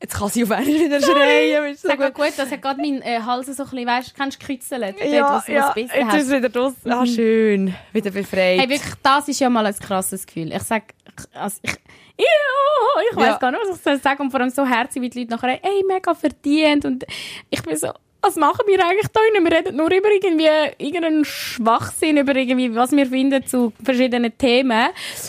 [0.02, 1.72] Jetzt kann sie auf einmal wieder schreien.
[1.74, 2.14] ist so gut.
[2.14, 4.96] gut, das hat gerade mein äh, Hals so ein bisschen, weißt du, kennst du gekützelt?
[5.00, 6.22] Ja, dort, was, ja, was jetzt ist hast.
[6.22, 6.74] es wieder draus.
[6.86, 7.74] Ah, schön.
[7.94, 8.60] Wieder befreit.
[8.60, 10.52] Hey, wirklich, das ist ja mal ein krasses Gefühl.
[10.54, 10.84] Ich sag,
[11.34, 11.72] also ich,
[12.18, 12.26] ja,
[13.12, 13.38] ich weiß Ja.
[13.38, 14.22] gar nicht, was ich soll sagen.
[14.24, 16.86] Und vor allem so herzig, wie die Leute nachher, ey, mega verdient.
[16.86, 17.06] Und
[17.50, 17.92] ich bin so,
[18.26, 19.20] was machen wir eigentlich da?
[19.20, 20.48] Wir reden nur über irgendwie,
[20.78, 24.88] irgendeinen Schwachsinn, über irgendwie, was wir finden zu verschiedenen Themen.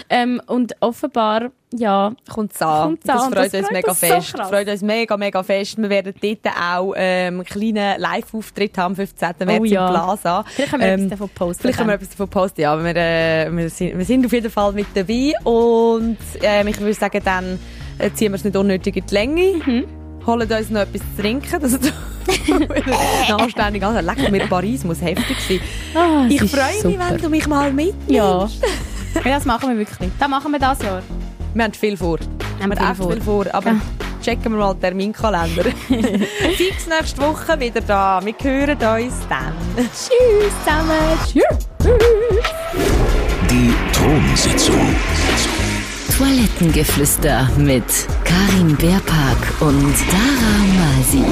[0.09, 2.83] Ähm, und offenbar, ja, kommt an.
[2.83, 3.33] Kommt's Das an.
[3.33, 4.35] freut Das uns freut mega uns so fest.
[4.35, 4.49] krass.
[4.49, 5.77] freut uns mega, mega fest.
[5.79, 9.29] Wir werden dort auch ähm, einen kleinen Live-Auftritt haben am 15.
[9.45, 9.87] März Oh ja.
[9.89, 10.45] im Plaza.
[10.49, 11.61] vielleicht können wir Ähm, etwas davon posten.
[11.63, 12.83] Vielleicht können wir etwas davon posten, ja.
[12.85, 16.95] Wir, äh, wir, sind, wir sind auf jeden Fall mit dabei und ähm, ich würde
[16.95, 17.59] sagen, dann
[17.99, 19.53] äh, ziehen wir es nicht unnötig in die Länge.
[19.67, 19.85] Mhm.
[20.27, 21.61] Holen uns noch etwas zu trinken.
[21.61, 21.93] Das ist
[23.33, 23.83] anständig.
[23.85, 25.61] Also, leck mir Paris muss heftig sein.
[25.95, 28.09] Ah, es Ich freue mich, wenn du mich mal mitnimmst.
[28.11, 28.49] Ja.
[29.25, 30.11] ja, das machen wir wirklich.
[30.19, 31.03] Das machen wir das Jahr.
[31.55, 32.19] Wir haben viel vor.
[32.61, 33.13] Haben wir viel echt vor.
[33.13, 33.45] viel vor.
[33.53, 33.81] Aber Ja.
[34.23, 35.65] checken wir mal den Terminkalender.
[36.57, 38.21] Fix nächste Woche wieder da.
[38.25, 39.55] Wir hören uns dann.
[39.77, 41.19] Tschüss zusammen.
[41.27, 41.69] Tschüss.
[43.49, 44.97] Die Thronsitzung.
[46.17, 47.85] Toilettengeflüster mit
[48.25, 51.23] Karin Beerpark und Dara Masi.